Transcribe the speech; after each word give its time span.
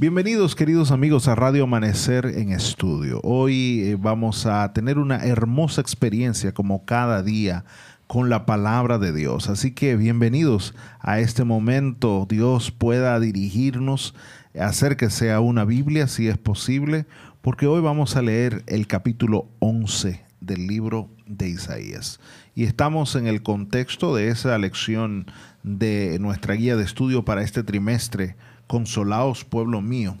Bienvenidos 0.00 0.54
queridos 0.54 0.92
amigos 0.92 1.26
a 1.26 1.34
Radio 1.34 1.64
Amanecer 1.64 2.26
en 2.26 2.52
Estudio. 2.52 3.20
Hoy 3.24 3.80
eh, 3.80 3.96
vamos 3.98 4.46
a 4.46 4.72
tener 4.72 4.96
una 4.96 5.16
hermosa 5.26 5.80
experiencia 5.80 6.54
como 6.54 6.84
cada 6.84 7.20
día 7.24 7.64
con 8.06 8.30
la 8.30 8.46
palabra 8.46 8.98
de 8.98 9.12
Dios. 9.12 9.48
Así 9.48 9.72
que 9.72 9.96
bienvenidos 9.96 10.76
a 11.00 11.18
este 11.18 11.42
momento. 11.42 12.28
Dios 12.30 12.70
pueda 12.70 13.18
dirigirnos, 13.18 14.14
hacer 14.56 14.96
que 14.96 15.10
sea 15.10 15.40
una 15.40 15.64
Biblia 15.64 16.06
si 16.06 16.28
es 16.28 16.38
posible, 16.38 17.06
porque 17.42 17.66
hoy 17.66 17.80
vamos 17.80 18.14
a 18.14 18.22
leer 18.22 18.62
el 18.68 18.86
capítulo 18.86 19.48
11 19.58 20.22
del 20.40 20.68
libro 20.68 21.10
de 21.26 21.48
Isaías. 21.48 22.20
Y 22.54 22.62
estamos 22.66 23.16
en 23.16 23.26
el 23.26 23.42
contexto 23.42 24.14
de 24.14 24.28
esa 24.28 24.56
lección 24.58 25.26
de 25.64 26.18
nuestra 26.20 26.54
guía 26.54 26.76
de 26.76 26.84
estudio 26.84 27.24
para 27.24 27.42
este 27.42 27.64
trimestre 27.64 28.36
Consolaos, 28.68 29.44
pueblo 29.44 29.82
mío, 29.82 30.16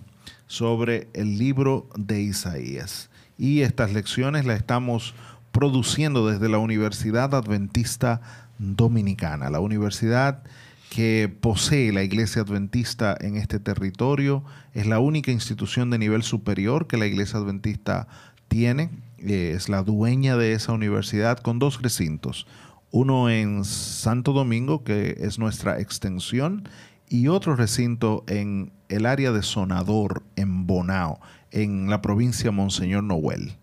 sobre 0.48 1.06
el 1.12 1.38
libro 1.38 1.88
de 1.96 2.22
Isaías. 2.22 3.10
Y 3.38 3.60
estas 3.60 3.92
lecciones 3.92 4.44
las 4.44 4.58
estamos 4.58 5.14
produciendo 5.52 6.26
desde 6.26 6.48
la 6.48 6.58
Universidad 6.58 7.34
Adventista 7.34 8.20
Dominicana, 8.58 9.50
la 9.50 9.60
universidad 9.60 10.42
que 10.90 11.32
posee 11.40 11.92
la 11.92 12.02
Iglesia 12.02 12.42
Adventista 12.42 13.16
en 13.20 13.36
este 13.36 13.60
territorio. 13.60 14.42
Es 14.74 14.86
la 14.86 14.98
única 14.98 15.30
institución 15.30 15.90
de 15.90 15.98
nivel 15.98 16.22
superior 16.22 16.86
que 16.86 16.96
la 16.96 17.06
Iglesia 17.06 17.38
Adventista 17.38 18.08
tiene. 18.48 18.90
Es 19.18 19.68
la 19.68 19.82
dueña 19.82 20.36
de 20.36 20.52
esa 20.52 20.72
universidad 20.72 21.38
con 21.38 21.58
dos 21.58 21.82
recintos. 21.82 22.46
Uno 22.90 23.28
en 23.28 23.64
Santo 23.64 24.32
Domingo, 24.32 24.82
que 24.82 25.18
es 25.20 25.38
nuestra 25.38 25.78
extensión, 25.78 26.66
y 27.08 27.28
otro 27.28 27.56
recinto 27.56 28.24
en 28.26 28.72
el 28.88 29.06
área 29.06 29.32
de 29.32 29.42
Sonador, 29.42 30.22
en 30.36 30.66
Bonao, 30.66 31.20
en 31.50 31.90
la 31.90 32.02
provincia 32.02 32.50
Monseñor 32.50 33.04
Noel. 33.04 33.56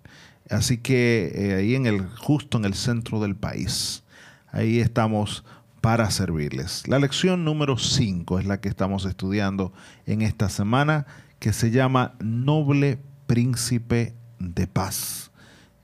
Así 0.50 0.78
que 0.78 1.32
eh, 1.34 1.56
ahí 1.56 1.76
en 1.76 1.86
el, 1.86 2.08
justo 2.08 2.58
en 2.58 2.66
el 2.66 2.76
centro 2.76 3.20
del 3.20 3.36
país. 3.36 4.04
Ahí 4.52 4.80
estamos 4.80 5.44
para 5.82 6.10
servirles. 6.12 6.88
La 6.88 7.00
lección 7.00 7.46
número 7.46 7.78
5 7.78 8.40
es 8.40 8.46
la 8.46 8.60
que 8.60 8.70
estamos 8.70 9.06
estudiando 9.06 9.74
en 10.06 10.22
esta 10.22 10.50
semana, 10.50 11.06
que 11.40 11.54
se 11.54 11.72
llama 11.72 12.16
Noble 12.20 13.00
Príncipe 13.28 14.16
de 14.40 14.68
Paz. 14.68 15.32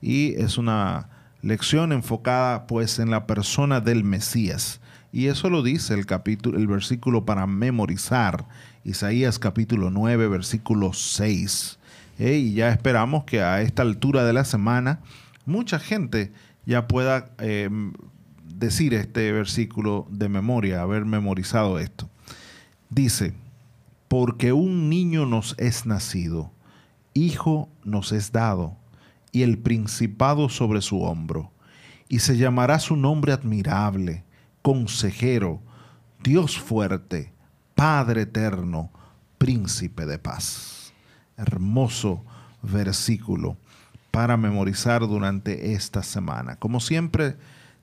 Y 0.00 0.34
es 0.34 0.58
una 0.58 1.08
lección 1.40 1.92
enfocada 1.92 2.66
pues 2.66 2.98
en 2.98 3.10
la 3.10 3.26
persona 3.26 3.80
del 3.80 4.04
Mesías 4.04 4.80
y 5.12 5.26
eso 5.26 5.50
lo 5.50 5.62
dice 5.62 5.92
el 5.92 6.06
capítulo, 6.06 6.58
el 6.58 6.66
versículo 6.66 7.26
para 7.26 7.46
memorizar. 7.46 8.48
Isaías 8.82 9.38
capítulo 9.38 9.90
9, 9.90 10.26
versículo 10.26 10.94
6. 10.94 11.78
y 12.18 12.54
ya 12.54 12.70
esperamos 12.70 13.24
que 13.24 13.42
a 13.42 13.60
esta 13.60 13.82
altura 13.82 14.24
de 14.24 14.32
la 14.32 14.44
semana 14.44 15.00
mucha 15.44 15.78
gente 15.78 16.32
ya 16.64 16.88
pueda 16.88 17.30
em, 17.38 17.92
decir 18.42 18.94
este 18.94 19.30
versículo 19.32 20.06
de 20.10 20.30
memoria, 20.30 20.80
haber 20.80 21.04
memorizado 21.04 21.78
esto. 21.78 22.08
Dice, 22.88 23.34
porque 24.08 24.54
un 24.54 24.88
niño 24.88 25.26
nos 25.26 25.54
es 25.58 25.84
nacido, 25.84 26.52
hijo 27.12 27.68
nos 27.84 28.12
es 28.12 28.32
dado, 28.32 28.76
y 29.30 29.42
el 29.42 29.58
principado 29.58 30.48
sobre 30.48 30.80
su 30.80 31.02
hombro, 31.02 31.50
y 32.08 32.20
se 32.20 32.36
llamará 32.36 32.78
su 32.78 32.96
nombre 32.96 33.32
admirable 33.32 34.24
consejero, 34.62 35.60
Dios 36.22 36.58
fuerte, 36.58 37.32
Padre 37.74 38.22
eterno, 38.22 38.90
príncipe 39.38 40.06
de 40.06 40.18
paz. 40.18 40.92
Hermoso 41.36 42.24
versículo 42.62 43.56
para 44.12 44.36
memorizar 44.36 45.00
durante 45.00 45.72
esta 45.72 46.02
semana. 46.02 46.56
Como 46.56 46.80
siempre, 46.80 47.36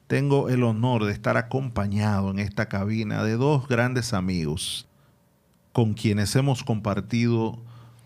tengo 0.07 0.50
el 0.50 0.63
honor 0.63 1.06
de 1.06 1.12
estar 1.12 1.38
acompañado 1.38 2.31
en 2.31 2.40
esta 2.40 2.67
cabina 2.67 3.23
de 3.23 3.34
dos 3.34 3.67
grandes 3.67 4.13
amigos 4.13 4.88
con 5.73 5.94
quienes 5.94 6.35
hemos 6.35 6.63
compartido 6.63 7.59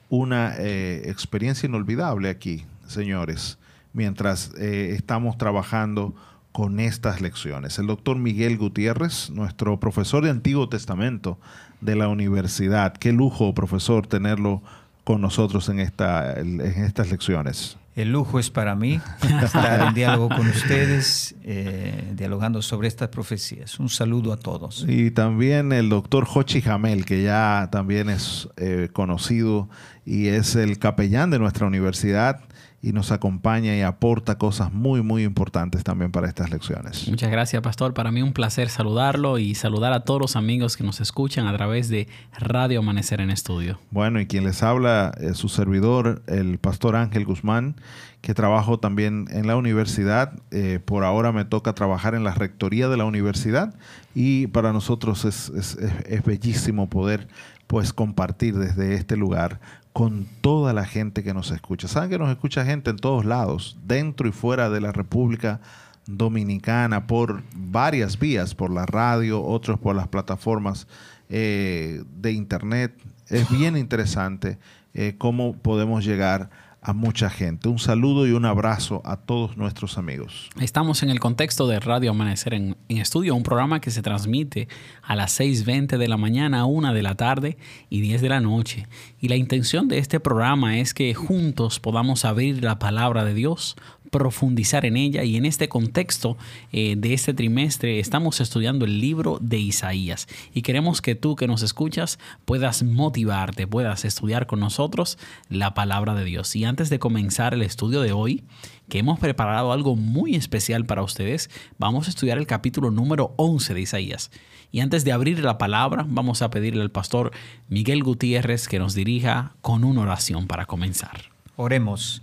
una 0.09 0.53
eh, 0.57 1.03
experiencia 1.05 1.67
inolvidable 1.67 2.29
aquí, 2.29 2.65
señores, 2.87 3.57
mientras 3.93 4.51
eh, 4.57 4.93
estamos 4.95 5.37
trabajando 5.37 6.15
con 6.53 6.79
estas 6.79 7.19
lecciones. 7.19 7.77
El 7.79 7.87
doctor 7.87 8.17
Miguel 8.17 8.57
Gutiérrez, 8.57 9.31
nuestro 9.31 9.79
profesor 9.79 10.23
de 10.23 10.29
Antiguo 10.29 10.69
Testamento 10.69 11.37
de 11.81 11.95
la 11.95 12.07
universidad. 12.07 12.93
Qué 12.93 13.11
lujo, 13.11 13.53
profesor, 13.53 14.07
tenerlo 14.07 14.61
con 15.03 15.19
nosotros 15.19 15.67
en, 15.67 15.79
esta, 15.79 16.39
en 16.39 16.61
estas 16.61 17.11
lecciones. 17.11 17.77
El 17.95 18.11
lujo 18.11 18.39
es 18.39 18.49
para 18.49 18.75
mí 18.75 18.99
estar 19.43 19.87
en 19.87 19.93
diálogo 19.93 20.29
con 20.29 20.47
ustedes, 20.47 21.35
eh, 21.43 22.11
dialogando 22.15 22.61
sobre 22.61 22.87
estas 22.87 23.09
profecías. 23.09 23.79
Un 23.79 23.89
saludo 23.89 24.33
a 24.33 24.37
todos. 24.37 24.85
Y 24.87 25.11
también 25.11 25.71
el 25.71 25.89
doctor 25.89 26.25
Jochi 26.25 26.61
Jamel, 26.61 27.05
que 27.05 27.21
ya 27.21 27.69
también 27.71 28.09
es 28.09 28.47
eh, 28.57 28.89
conocido 28.93 29.69
y 30.05 30.27
es 30.27 30.55
el 30.55 30.79
capellán 30.79 31.29
de 31.29 31.37
nuestra 31.37 31.67
universidad 31.67 32.41
y 32.83 32.91
nos 32.91 33.13
acompaña 33.13 33.75
y 33.77 33.81
aporta 33.81 34.37
cosas 34.37 34.73
muy, 34.73 35.01
muy 35.01 35.23
importantes 35.23 35.85
también 35.85 36.11
para 36.11 36.27
estas 36.27 36.51
lecciones. 36.51 37.07
Muchas 37.07 37.31
gracias, 37.31 37.61
Pastor. 37.61 37.93
Para 37.93 38.11
mí 38.11 38.21
un 38.21 38.33
placer 38.33 38.67
saludarlo 38.67 39.39
y 39.39 39.55
saludar 39.55 39.93
a 39.93 40.01
todos 40.01 40.19
los 40.19 40.35
amigos 40.35 40.75
que 40.75 40.83
nos 40.83 40.99
escuchan 40.99 41.47
a 41.47 41.55
través 41.55 41.87
de 41.87 42.09
Radio 42.37 42.79
Amanecer 42.79 43.21
en 43.21 43.29
Estudio. 43.29 43.79
Bueno, 43.89 44.19
y 44.19 44.27
quien 44.27 44.43
les 44.43 44.63
habla 44.63 45.13
es 45.17 45.37
su 45.37 45.47
servidor, 45.47 46.23
el 46.27 46.57
Pastor 46.57 46.97
Ángel 46.97 47.23
Guzmán, 47.23 47.77
que 48.19 48.33
trabajo 48.33 48.79
también 48.79 49.27
en 49.31 49.47
la 49.47 49.55
universidad. 49.55 50.33
Eh, 50.51 50.81
por 50.83 51.05
ahora 51.05 51.31
me 51.31 51.45
toca 51.45 51.73
trabajar 51.73 52.15
en 52.15 52.25
la 52.25 52.33
rectoría 52.33 52.89
de 52.89 52.97
la 52.97 53.05
universidad 53.05 53.75
y 54.13 54.47
para 54.47 54.73
nosotros 54.73 55.23
es, 55.23 55.47
es, 55.55 55.75
es 55.75 56.23
bellísimo 56.25 56.89
poder 56.89 57.29
pues 57.73 57.91
compartir 57.91 58.55
desde 58.55 58.93
este 58.93 59.17
lugar 59.17 59.59
con 59.93 60.27
toda 60.41 60.73
la 60.73 60.85
gente 60.85 61.23
que 61.23 61.33
nos 61.33 61.49
escucha. 61.49 61.87
Saben 61.87 62.11
que 62.11 62.19
nos 62.19 62.29
escucha 62.29 62.63
gente 62.63 62.91
en 62.91 62.97
todos 62.97 63.25
lados, 63.25 63.79
dentro 63.83 64.27
y 64.27 64.31
fuera 64.31 64.69
de 64.69 64.79
la 64.79 64.91
República 64.91 65.59
Dominicana, 66.05 67.07
por 67.07 67.41
varias 67.55 68.19
vías, 68.19 68.53
por 68.53 68.69
la 68.69 68.85
radio, 68.85 69.43
otros 69.43 69.79
por 69.79 69.95
las 69.95 70.07
plataformas 70.07 70.87
eh, 71.29 72.03
de 72.21 72.33
Internet. 72.33 72.93
Es 73.27 73.49
bien 73.49 73.75
interesante 73.75 74.59
eh, 74.93 75.15
cómo 75.17 75.53
podemos 75.53 76.05
llegar 76.05 76.51
a 76.83 76.93
mucha 76.93 77.29
gente. 77.29 77.69
Un 77.69 77.79
saludo 77.79 78.27
y 78.27 78.31
un 78.31 78.45
abrazo 78.45 79.01
a 79.05 79.17
todos 79.17 79.57
nuestros 79.57 79.97
amigos. 79.97 80.49
Estamos 80.59 81.01
en 81.01 81.09
el 81.09 81.19
contexto 81.19 81.67
de 81.67 81.79
Radio 81.79 82.11
Amanecer 82.11 82.53
en, 82.53 82.75
Estudio, 82.89 83.35
un 83.35 83.43
programa 83.43 83.81
que 83.81 83.91
se 83.91 84.01
transmite 84.01 84.67
a 85.01 85.15
las 85.15 85.39
6.20 85.39 85.97
de 85.97 86.07
la 86.07 86.17
mañana, 86.17 86.61
a 86.61 86.65
1 86.65 86.93
de 86.93 87.01
la 87.01 87.15
tarde 87.15 87.57
y 87.89 88.01
10 88.01 88.21
de 88.21 88.29
la 88.29 88.39
noche. 88.39 88.87
Y 89.19 89.29
la 89.29 89.35
intención 89.35 89.87
de 89.87 89.97
este 89.97 90.19
programa 90.19 90.77
es 90.77 90.93
que 90.93 91.13
juntos 91.13 91.79
podamos 91.79 92.25
abrir 92.25 92.63
la 92.63 92.79
palabra 92.79 93.23
de 93.25 93.33
Dios, 93.33 93.75
profundizar 94.13 94.85
en 94.85 94.95
ella 94.95 95.23
y 95.23 95.37
en 95.37 95.45
este 95.45 95.67
contexto 95.67 96.37
eh, 96.71 96.93
de 96.95 97.15
este 97.15 97.33
trimestre 97.33 97.99
estamos 97.99 98.39
estudiando 98.41 98.85
el 98.85 99.01
libro 99.01 99.39
de 99.41 99.57
Isaías 99.57 100.27
y 100.53 100.61
queremos 100.61 101.01
que 101.01 101.15
tú 101.15 101.35
que 101.35 101.47
nos 101.47 101.63
escuchas 101.63 102.19
puedas 102.45 102.83
motivarte, 102.83 103.65
puedas 103.65 104.05
estudiar 104.05 104.45
con 104.45 104.59
nosotros 104.59 105.17
la 105.49 105.73
palabra 105.73 106.13
de 106.13 106.25
Dios. 106.25 106.55
Y 106.55 106.63
antes 106.63 106.91
de 106.91 106.99
comenzar 106.99 107.55
el 107.55 107.63
estudio 107.63 108.01
de 108.01 108.11
hoy, 108.11 108.43
que 108.87 108.99
hemos 108.99 109.17
preparado 109.17 109.71
algo 109.71 109.95
muy 109.95 110.35
especial 110.35 110.85
para 110.85 111.01
ustedes, 111.01 111.49
vamos 111.79 112.05
a 112.05 112.11
estudiar 112.11 112.37
el 112.37 112.45
capítulo 112.45 112.91
número 112.91 113.33
11 113.37 113.73
de 113.73 113.81
Isaías. 113.81 114.29
Y 114.71 114.81
antes 114.81 115.03
de 115.05 115.11
abrir 115.11 115.43
la 115.43 115.57
palabra, 115.57 116.05
vamos 116.07 116.43
a 116.43 116.51
pedirle 116.51 116.83
al 116.83 116.91
pastor 116.91 117.31
Miguel 117.67 118.03
Gutiérrez 118.03 118.67
que 118.67 118.77
nos 118.77 118.93
dirija 118.93 119.55
con 119.61 119.83
una 119.83 120.01
oración 120.01 120.45
para 120.45 120.67
comenzar. 120.67 121.31
Oremos, 121.55 122.21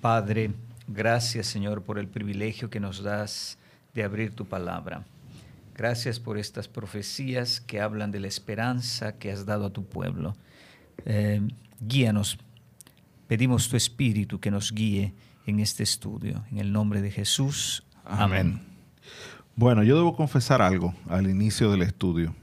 Padre 0.00 0.52
Gracias, 0.88 1.46
Señor, 1.46 1.82
por 1.82 1.98
el 1.98 2.08
privilegio 2.08 2.70
que 2.70 2.80
nos 2.80 3.02
das 3.02 3.58
de 3.92 4.02
abrir 4.02 4.34
tu 4.34 4.46
palabra. 4.46 5.04
Gracias 5.74 6.18
por 6.18 6.38
estas 6.38 6.66
profecías 6.66 7.60
que 7.60 7.80
hablan 7.80 8.10
de 8.10 8.20
la 8.20 8.26
esperanza 8.26 9.18
que 9.18 9.30
has 9.30 9.44
dado 9.44 9.66
a 9.66 9.70
tu 9.70 9.84
pueblo. 9.84 10.34
Eh, 11.04 11.42
guíanos. 11.78 12.38
Pedimos 13.26 13.68
tu 13.68 13.76
espíritu 13.76 14.40
que 14.40 14.50
nos 14.50 14.72
guíe 14.72 15.12
en 15.46 15.60
este 15.60 15.82
estudio. 15.82 16.42
En 16.50 16.58
el 16.58 16.72
nombre 16.72 17.02
de 17.02 17.10
Jesús. 17.10 17.84
Amén. 18.04 18.62
Bueno, 19.56 19.82
yo 19.82 19.94
debo 19.94 20.16
confesar 20.16 20.62
algo 20.62 20.94
al 21.06 21.28
inicio 21.28 21.70
del 21.70 21.82
estudio. 21.82 22.34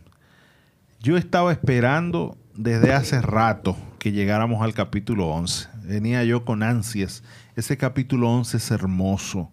Yo 0.99 1.17
estaba 1.17 1.51
esperando 1.51 2.37
desde 2.53 2.93
hace 2.93 3.21
rato 3.21 3.75
que 3.97 4.11
llegáramos 4.11 4.61
al 4.61 4.75
capítulo 4.75 5.29
11. 5.29 5.67
Venía 5.83 6.23
yo 6.23 6.45
con 6.45 6.61
ansias 6.61 7.23
ese 7.55 7.77
capítulo 7.77 8.29
11 8.29 8.57
es 8.57 8.71
hermoso. 8.71 9.51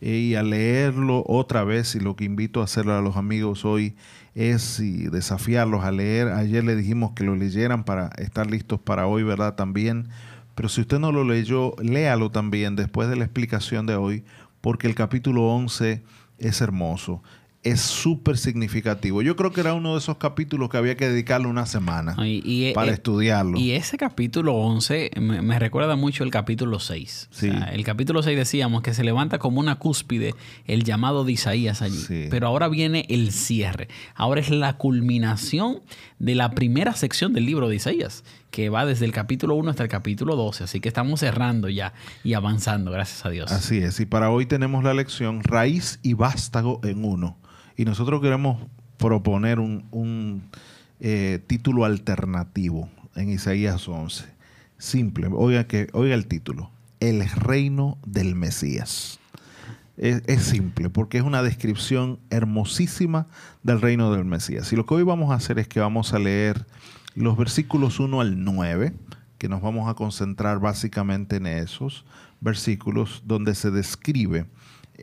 y 0.00 0.34
a 0.34 0.42
leerlo 0.42 1.22
otra 1.28 1.62
vez 1.62 1.94
y 1.94 2.00
lo 2.00 2.16
que 2.16 2.24
invito 2.24 2.60
a 2.60 2.64
hacerlo 2.64 2.94
a 2.94 3.00
los 3.00 3.16
amigos 3.16 3.64
hoy 3.64 3.94
es 4.34 4.82
desafiarlos 5.12 5.84
a 5.84 5.92
leer. 5.92 6.28
Ayer 6.28 6.64
le 6.64 6.74
dijimos 6.74 7.12
que 7.12 7.22
lo 7.22 7.36
leyeran 7.36 7.84
para 7.84 8.10
estar 8.18 8.50
listos 8.50 8.80
para 8.80 9.06
hoy, 9.06 9.22
¿verdad? 9.22 9.54
También. 9.54 10.08
Pero 10.56 10.68
si 10.68 10.80
usted 10.80 10.98
no 10.98 11.12
lo 11.12 11.22
leyó, 11.22 11.76
léalo 11.80 12.32
también 12.32 12.74
después 12.74 13.08
de 13.08 13.14
la 13.16 13.24
explicación 13.24 13.86
de 13.86 13.94
hoy, 13.94 14.24
porque 14.60 14.88
el 14.88 14.96
capítulo 14.96 15.44
11 15.44 16.02
es 16.38 16.60
hermoso 16.60 17.22
es 17.62 17.80
súper 17.80 18.38
significativo. 18.38 19.22
Yo 19.22 19.36
creo 19.36 19.52
que 19.52 19.60
era 19.60 19.74
uno 19.74 19.92
de 19.92 19.98
esos 19.98 20.16
capítulos 20.16 20.68
que 20.68 20.78
había 20.78 20.96
que 20.96 21.08
dedicarle 21.08 21.46
una 21.46 21.64
semana 21.66 22.16
eh, 22.18 22.72
para 22.74 22.90
eh, 22.90 22.94
estudiarlo. 22.94 23.56
Y 23.58 23.72
ese 23.72 23.96
capítulo 23.96 24.54
11 24.54 25.12
me, 25.20 25.58
recuerda 25.60 25.94
mucho 25.94 26.24
el 26.24 26.30
capítulo 26.30 26.80
6. 26.80 27.28
el 27.72 27.84
capítulo 27.84 28.22
6 28.22 28.36
decíamos 28.36 28.82
que 28.82 28.94
se 28.94 29.04
levanta 29.04 29.38
como 29.38 29.60
una 29.60 29.76
cúspide 29.76 30.34
el 30.66 30.82
llamado 30.82 31.24
de 31.24 31.32
Isaías 31.32 31.82
allí. 31.82 32.28
Pero 32.30 32.48
ahora 32.48 32.68
viene 32.68 33.06
el 33.08 33.30
cierre. 33.30 33.88
Ahora 34.16 34.40
es 34.40 34.50
la 34.50 34.76
culminación 34.76 35.82
de 36.18 36.34
la 36.34 36.50
primera 36.50 36.94
sección 36.94 37.32
del 37.32 37.46
libro 37.46 37.68
de 37.68 37.76
Isaías, 37.76 38.24
que 38.50 38.70
va 38.70 38.86
desde 38.86 39.04
el 39.04 39.12
capítulo 39.12 39.54
1 39.54 39.70
hasta 39.70 39.84
el 39.84 39.88
capítulo 39.88 40.34
12. 40.34 40.64
Así 40.64 40.80
que 40.80 40.88
estamos 40.88 41.20
cerrando 41.20 41.68
ya 41.68 41.94
y 42.24 42.34
avanzando, 42.34 42.90
gracias 42.90 43.24
a 43.24 43.30
Dios. 43.30 43.52
Así 43.52 43.78
es. 43.78 44.00
Y 44.00 44.06
para 44.06 44.30
hoy 44.30 44.46
tenemos 44.46 44.82
la 44.82 44.94
lección 44.94 45.44
raíz 45.44 46.00
y 46.02 46.14
vástago 46.14 46.80
en 46.82 47.04
uno. 47.04 47.38
Y 47.76 47.84
nosotros 47.84 48.20
queremos 48.20 48.58
proponer 48.98 49.58
un, 49.58 50.42
eh, 51.00 51.40
título 51.46 51.84
alternativo 51.84 52.88
en 53.16 53.30
Isaías 53.30 53.88
11. 53.88 54.24
Simple. 54.78 55.28
Oiga, 55.32 55.66
que, 55.66 55.88
oiga 55.92 56.14
el 56.14 56.26
título. 56.26 56.70
El 57.00 57.28
reino 57.28 57.98
del 58.06 58.34
Mesías. 58.34 59.18
Es, 59.96 60.22
es, 60.26 60.42
simple 60.42 60.88
porque 60.88 61.18
es 61.18 61.24
una 61.24 61.42
descripción 61.42 62.18
hermosísima 62.30 63.26
del 63.62 63.80
reino 63.80 64.12
del 64.12 64.24
Mesías. 64.24 64.72
Y 64.72 64.76
lo 64.76 64.86
que 64.86 64.94
hoy 64.94 65.02
vamos 65.02 65.30
a 65.30 65.34
hacer 65.34 65.58
es 65.58 65.68
que 65.68 65.80
vamos 65.80 66.14
a 66.14 66.18
leer 66.18 66.66
los 67.14 67.36
versículos 67.36 68.00
1 68.00 68.20
al 68.20 68.42
9, 68.42 68.94
que 69.38 69.48
nos 69.48 69.60
vamos 69.60 69.88
a 69.88 69.94
concentrar 69.94 70.60
básicamente 70.60 71.36
en 71.36 71.46
esos 71.46 72.04
versículos 72.40 73.22
donde 73.26 73.54
se 73.54 73.70
describe 73.70 74.46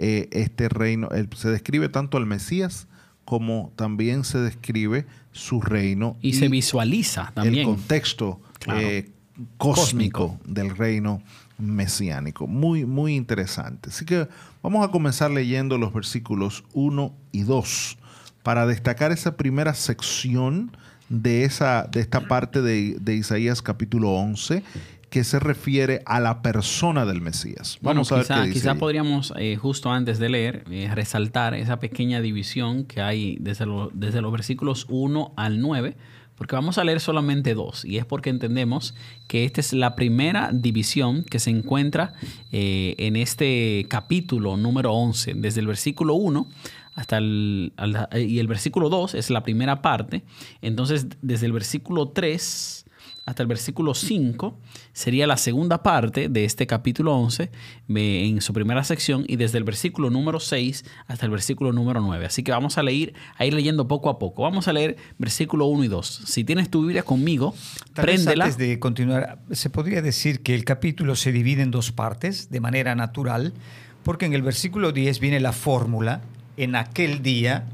eh, 0.02 0.30
este 0.32 0.70
reino, 0.70 1.10
se 1.36 1.50
describe 1.50 1.90
tanto 1.90 2.16
al 2.16 2.26
Mesías 2.26 2.88
como 3.26 3.74
también 3.76 4.24
se 4.24 4.38
describe 4.38 5.06
su 5.34 5.60
reino. 5.60 6.16
Y, 6.22 6.36
se 6.36 6.48
visualiza 6.48 7.34
también. 7.36 7.68
El 7.68 7.76
contexto 7.76 8.40
eh, 8.74 9.12
cósmico, 9.58 10.40
del 10.46 10.76
reino 10.76 11.22
mesiánico. 11.58 12.48
Muy, 12.48 12.86
muy 12.86 13.14
interesante. 13.14 13.90
Así 13.90 14.06
que 14.06 14.30
vamos 14.64 14.88
a 14.88 14.90
comenzar 14.90 15.32
leyendo 15.32 15.78
los 15.78 15.94
versículos 15.94 16.64
1 16.72 17.14
y 17.34 17.42
2 17.42 17.98
para 18.42 18.66
destacar 18.66 19.12
esa 19.12 19.36
primera 19.36 19.74
sección 19.74 20.72
de, 21.10 21.44
esa, 21.44 21.90
de 21.92 22.00
esta 22.00 22.22
parte 22.30 22.62
de, 22.62 22.96
de 23.02 23.16
Isaías 23.16 23.62
capítulo 23.62 24.12
11 24.12 24.64
que 25.10 25.24
se 25.24 25.40
refiere 25.40 26.02
a 26.06 26.20
la 26.20 26.42
persona 26.42 27.06
del 27.06 27.22
Mesías. 27.22 27.78
Vamos 27.82 28.12
a 28.12 28.18
ver 28.18 28.28
qué 28.28 28.42
dice 28.42 28.54
quizá 28.54 28.76
podríamos, 28.76 29.34
eh, 29.38 29.56
justo 29.56 29.92
antes 29.92 30.20
de 30.20 30.30
leer, 30.30 30.64
eh, 30.70 30.90
resaltar 30.94 31.54
esa 31.54 31.80
pequeña 31.80 32.22
división 32.22 32.86
que 32.86 33.02
hay 33.02 33.38
desde, 33.40 33.66
desde 33.94 34.22
los 34.22 34.32
versículos 34.32 34.86
1 34.90 35.34
al 35.36 35.62
9, 35.62 35.96
porque 36.36 36.56
vamos 36.56 36.78
a 36.78 36.86
leer 36.86 37.02
solamente 37.02 37.54
dos, 37.54 37.84
y 37.84 37.98
es 37.98 38.06
porque 38.06 38.30
entendemos 38.30 38.96
que 39.28 39.44
esta 39.44 39.60
es 39.60 39.74
la 39.74 39.96
primera 39.96 40.52
división 40.54 41.24
que 41.24 41.38
se 41.38 41.50
encuentra 41.50 42.14
eh, 42.52 42.96
en 42.98 43.18
este 43.18 43.86
capítulo 43.90 44.56
número 44.56 44.94
11, 44.94 45.34
desde 45.36 45.60
el 45.60 45.68
versículo 45.68 46.14
1 46.14 46.48
hasta 46.96 47.18
el, 47.18 47.74
y 48.16 48.40
el 48.40 48.48
versículo 48.48 48.90
2 48.90 49.16
es 49.16 49.30
la 49.30 49.44
primera 49.44 49.82
parte, 49.82 50.24
entonces 50.62 51.08
desde 51.22 51.46
el 51.46 51.52
versículo 51.52 52.10
3 52.10 52.86
hasta 53.30 53.44
el 53.44 53.48
versículo 53.48 53.94
5 53.94 54.58
sería 54.92 55.28
la 55.28 55.38
segunda 55.38 55.84
parte 55.84 56.30
de 56.30 56.46
este 56.46 56.66
capítulo 56.66 57.16
11 57.16 57.52
en 57.88 58.42
su 58.42 58.54
primera 58.54 58.84
sección 58.84 59.24
y 59.28 59.36
desde 59.36 59.60
el 59.60 59.64
versículo 59.64 60.10
número 60.10 60.40
6 60.40 60.84
hasta 61.06 61.26
el 61.28 61.32
versículo 61.32 61.72
número 61.72 62.02
9. 62.02 62.26
Así 62.26 62.42
que 62.42 62.52
vamos 62.52 62.80
a 62.80 62.84
leer, 62.84 63.14
a 63.38 63.46
ir 63.46 63.54
leyendo 63.54 63.88
poco 63.88 64.10
a 64.10 64.18
poco. 64.18 64.42
Vamos 64.42 64.68
a 64.68 64.74
leer 64.74 64.98
versículo 65.20 65.68
1 65.68 65.84
y 65.84 65.88
2. 65.90 66.24
Si 66.26 66.44
tienes 66.44 66.72
tu 66.72 66.82
Biblia 66.82 67.04
conmigo, 67.04 67.54
préndela. 67.94 68.46
Antes 68.46 68.58
de 68.58 68.80
continuar, 68.80 69.38
se 69.52 69.70
podría 69.70 70.02
decir 70.02 70.42
que 70.42 70.56
el 70.56 70.66
capítulo 70.66 71.16
se 71.16 71.32
divide 71.32 71.62
en 71.62 71.70
dos 71.70 71.92
partes 71.92 72.50
de 72.50 72.60
manera 72.60 72.96
natural, 72.96 73.54
porque 74.04 74.26
en 74.26 74.34
el 74.34 74.42
versículo 74.42 74.92
10 74.92 75.20
viene 75.20 75.40
la 75.40 75.52
fórmula 75.52 76.22
en 76.58 76.76
aquel 76.76 77.22
día 77.22 77.68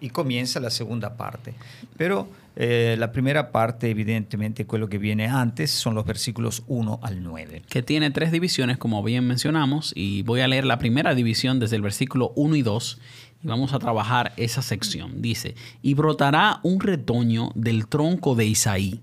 y 0.00 0.10
comienza 0.10 0.60
la 0.60 0.70
segunda 0.70 1.16
parte. 1.16 1.54
Pero 1.96 2.28
eh, 2.62 2.96
la 2.98 3.10
primera 3.10 3.52
parte, 3.52 3.88
evidentemente, 3.88 4.66
con 4.66 4.80
lo 4.80 4.90
que 4.90 4.98
viene 4.98 5.26
antes, 5.28 5.70
son 5.70 5.94
los 5.94 6.04
versículos 6.04 6.62
1 6.66 7.00
al 7.02 7.22
9. 7.22 7.62
Que 7.66 7.82
tiene 7.82 8.10
tres 8.10 8.32
divisiones, 8.32 8.76
como 8.76 9.02
bien 9.02 9.26
mencionamos, 9.26 9.94
y 9.96 10.20
voy 10.24 10.42
a 10.42 10.46
leer 10.46 10.66
la 10.66 10.78
primera 10.78 11.14
división 11.14 11.58
desde 11.58 11.76
el 11.76 11.82
versículo 11.82 12.34
1 12.36 12.56
y 12.56 12.60
2, 12.60 13.00
y 13.42 13.46
vamos 13.46 13.72
a 13.72 13.78
trabajar 13.78 14.34
esa 14.36 14.60
sección. 14.60 15.22
Dice, 15.22 15.54
y 15.80 15.94
brotará 15.94 16.60
un 16.62 16.80
retoño 16.80 17.50
del 17.54 17.86
tronco 17.86 18.34
de 18.34 18.44
Isaí, 18.44 19.00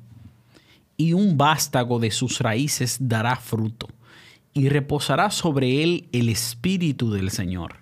y 0.95 1.13
un 1.13 1.36
vástago 1.36 1.98
de 1.98 2.12
sus 2.12 2.42
raíces 2.42 2.98
dará 3.00 3.38
fruto, 3.38 3.88
y 4.54 4.69
reposará 4.69 5.31
sobre 5.31 5.81
él 5.81 6.09
el 6.12 6.30
espíritu 6.30 7.09
del 7.09 7.31
Señor, 7.31 7.77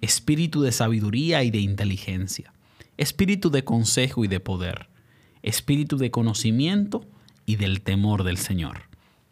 espíritu 0.00 0.62
de 0.62 0.72
sabiduría 0.72 1.44
y 1.44 1.52
de 1.52 1.58
inteligencia, 1.58 2.52
espíritu 2.96 3.52
de 3.52 3.62
consejo 3.62 4.24
y 4.24 4.26
de 4.26 4.40
poder 4.40 4.92
espíritu 5.44 5.98
de 5.98 6.10
conocimiento 6.10 7.04
y 7.46 7.56
del 7.56 7.82
temor 7.82 8.24
del 8.24 8.38
Señor. 8.38 8.82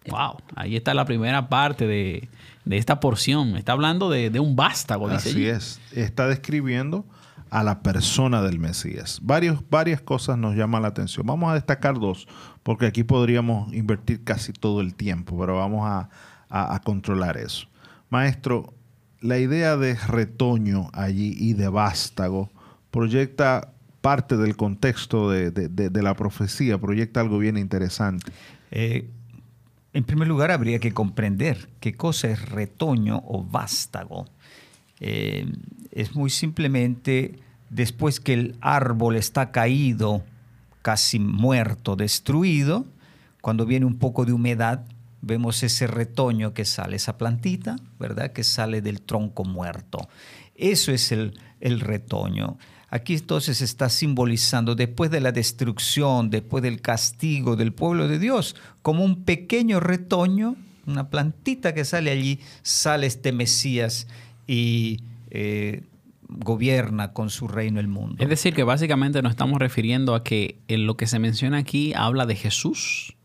Wow, 0.08 0.38
ahí 0.56 0.76
está 0.76 0.94
la 0.94 1.04
primera 1.04 1.48
parte 1.48 1.86
de, 1.86 2.28
esta 2.68 3.00
porción. 3.00 3.56
Está 3.56 3.72
hablando 3.72 4.10
de, 4.10 4.38
un 4.38 4.54
vástago, 4.54 5.08
dice 5.08 5.30
Así 5.30 5.46
es, 5.46 5.80
está 5.92 6.26
describiendo 6.28 7.04
a 7.50 7.62
la 7.62 7.82
persona 7.82 8.42
del 8.42 8.58
Mesías. 8.58 9.20
varias 9.22 10.00
cosas 10.00 10.38
nos 10.38 10.56
llaman 10.56 10.82
la 10.82 10.88
atención. 10.88 11.26
Vamos 11.26 11.50
a 11.50 11.54
destacar 11.54 11.98
dos, 11.98 12.26
porque 12.62 12.86
aquí 12.86 13.04
podríamos 13.04 13.72
invertir 13.72 14.24
casi 14.24 14.52
todo 14.52 14.80
el 14.80 14.94
tiempo, 14.94 15.38
pero 15.38 15.56
vamos 15.56 15.86
a, 15.86 16.08
a 16.48 16.80
controlar 16.80 17.36
eso. 17.36 17.68
Maestro, 18.10 18.74
la 19.20 19.38
idea 19.38 19.76
de 19.76 19.94
retoño 19.94 20.90
allí 20.92 21.34
y 21.38 21.52
de 21.54 21.68
vástago 21.68 22.50
proyecta 22.90 23.71
parte 24.02 24.36
del 24.36 24.56
contexto 24.56 25.30
de, 25.30 26.02
la 26.02 26.14
profecía, 26.14 26.76
proyecta 26.78 27.20
algo 27.20 27.38
bien 27.38 27.56
interesante. 27.56 28.30
Eh, 28.70 29.08
en 29.94 30.04
primer 30.04 30.28
lugar, 30.28 30.50
habría 30.50 30.78
que 30.78 30.92
comprender 30.92 31.70
qué 31.80 31.94
cosa 31.94 32.28
es 32.28 32.50
retoño 32.50 33.22
o 33.26 33.44
vástago. 33.44 34.26
Eh, 35.00 35.50
es 35.90 36.14
muy 36.14 36.30
simplemente 36.30 37.38
después 37.70 38.20
que 38.20 38.34
el 38.34 38.56
árbol 38.60 39.16
está 39.16 39.50
caído, 39.50 40.22
casi 40.82 41.18
muerto, 41.18 41.96
destruido, 41.96 42.86
cuando 43.40 43.66
viene 43.66 43.86
un 43.86 43.98
poco 43.98 44.24
de 44.24 44.32
humedad, 44.32 44.84
vemos 45.20 45.62
ese 45.62 45.86
retoño 45.86 46.54
que 46.54 46.64
sale, 46.64 46.96
esa 46.96 47.18
plantita, 47.18 47.76
¿verdad? 47.98 48.32
Que 48.32 48.44
sale 48.44 48.82
del 48.82 49.02
tronco 49.02 49.44
muerto. 49.44 50.08
Eso 50.54 50.92
es 50.92 51.12
el, 51.12 51.38
el 51.60 51.80
retoño. 51.80 52.58
Aquí 52.94 53.14
entonces 53.14 53.62
está 53.62 53.88
simbolizando 53.88 54.74
después 54.74 55.10
de 55.10 55.22
la 55.22 55.32
destrucción, 55.32 56.28
después 56.28 56.62
del 56.62 56.82
castigo 56.82 57.56
del 57.56 57.72
pueblo 57.72 58.06
de 58.06 58.18
Dios, 58.18 58.54
como 58.82 59.02
un 59.02 59.24
pequeño 59.24 59.80
retoño, 59.80 60.56
una 60.86 61.08
plantita 61.08 61.72
que 61.72 61.86
sale 61.86 62.10
allí, 62.10 62.38
sale 62.60 63.06
este 63.06 63.32
Mesías 63.32 64.08
y 64.46 64.98
eh, 65.30 65.84
gobierna 66.28 67.14
con 67.14 67.30
su 67.30 67.48
reino 67.48 67.80
el 67.80 67.88
mundo. 67.88 68.22
Es 68.22 68.28
decir, 68.28 68.52
que 68.52 68.62
básicamente 68.62 69.22
nos 69.22 69.30
estamos 69.30 69.58
refiriendo 69.58 70.14
a 70.14 70.22
que 70.22 70.58
en 70.68 70.84
lo 70.84 70.98
que 70.98 71.06
se 71.06 71.18
menciona 71.18 71.56
aquí 71.56 71.94
habla 71.96 72.26
de 72.26 72.36
Jesús, 72.36 73.16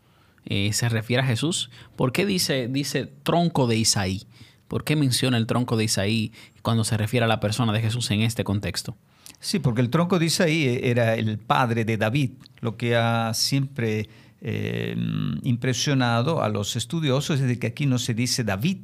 eh, 0.46 0.72
se 0.72 0.88
refiere 0.88 1.22
a 1.22 1.26
Jesús. 1.26 1.70
¿Por 1.94 2.12
qué 2.12 2.24
dice, 2.24 2.68
dice 2.68 3.04
tronco 3.22 3.66
de 3.66 3.76
Isaí? 3.76 4.22
¿Por 4.66 4.84
qué 4.84 4.96
menciona 4.96 5.36
el 5.36 5.46
tronco 5.46 5.76
de 5.76 5.84
Isaí 5.84 6.32
cuando 6.62 6.84
se 6.84 6.96
refiere 6.96 7.24
a 7.24 7.28
la 7.28 7.40
persona 7.40 7.74
de 7.74 7.82
Jesús 7.82 8.10
en 8.10 8.22
este 8.22 8.44
contexto? 8.44 8.96
Sí, 9.40 9.58
porque 9.58 9.80
el 9.80 9.90
tronco 9.90 10.18
de 10.18 10.26
Isaí 10.26 10.64
eh, 10.64 10.90
era 10.90 11.14
el 11.14 11.38
padre 11.38 11.84
de 11.84 11.96
David, 11.96 12.32
lo 12.60 12.76
que 12.76 12.96
ha 12.96 13.32
siempre 13.34 14.08
eh, 14.40 14.96
impresionado 15.42 16.42
a 16.42 16.48
los 16.48 16.76
estudiosos 16.76 17.40
es 17.40 17.46
de 17.46 17.58
que 17.58 17.68
aquí 17.68 17.86
no 17.86 17.98
se 17.98 18.14
dice 18.14 18.44
David, 18.44 18.78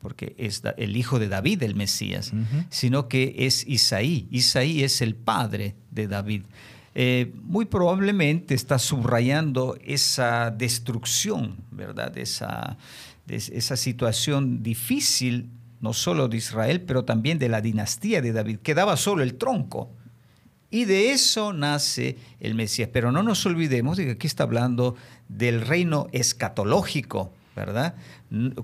porque 0.00 0.34
es 0.36 0.62
el 0.76 0.96
hijo 0.96 1.18
de 1.18 1.28
David 1.28 1.62
el 1.62 1.74
Mesías, 1.74 2.32
sino 2.68 3.08
que 3.08 3.34
es 3.38 3.66
Isaí. 3.66 4.28
Isaí 4.30 4.82
es 4.82 5.00
el 5.00 5.14
padre 5.14 5.76
de 5.90 6.08
David. 6.08 6.42
Eh, 6.94 7.32
muy 7.42 7.64
probablemente 7.64 8.54
está 8.54 8.78
subrayando 8.78 9.78
esa 9.82 10.50
destrucción, 10.50 11.56
¿verdad? 11.70 12.16
Esa, 12.18 12.76
esa 13.26 13.76
situación 13.76 14.62
difícil 14.62 15.48
no 15.80 15.92
solo 15.92 16.28
de 16.28 16.36
Israel, 16.36 16.80
pero 16.82 17.04
también 17.04 17.38
de 17.38 17.48
la 17.48 17.60
dinastía 17.60 18.22
de 18.22 18.32
David. 18.32 18.58
Quedaba 18.58 18.96
solo 18.96 19.22
el 19.22 19.34
tronco. 19.34 19.90
Y 20.70 20.86
de 20.86 21.12
eso 21.12 21.52
nace 21.52 22.16
el 22.40 22.54
Mesías. 22.54 22.88
Pero 22.92 23.12
no 23.12 23.22
nos 23.22 23.46
olvidemos 23.46 23.96
de 23.96 24.06
que 24.06 24.10
aquí 24.12 24.26
está 24.26 24.42
hablando 24.42 24.96
del 25.28 25.60
reino 25.60 26.08
escatológico, 26.12 27.32
¿verdad? 27.54 27.94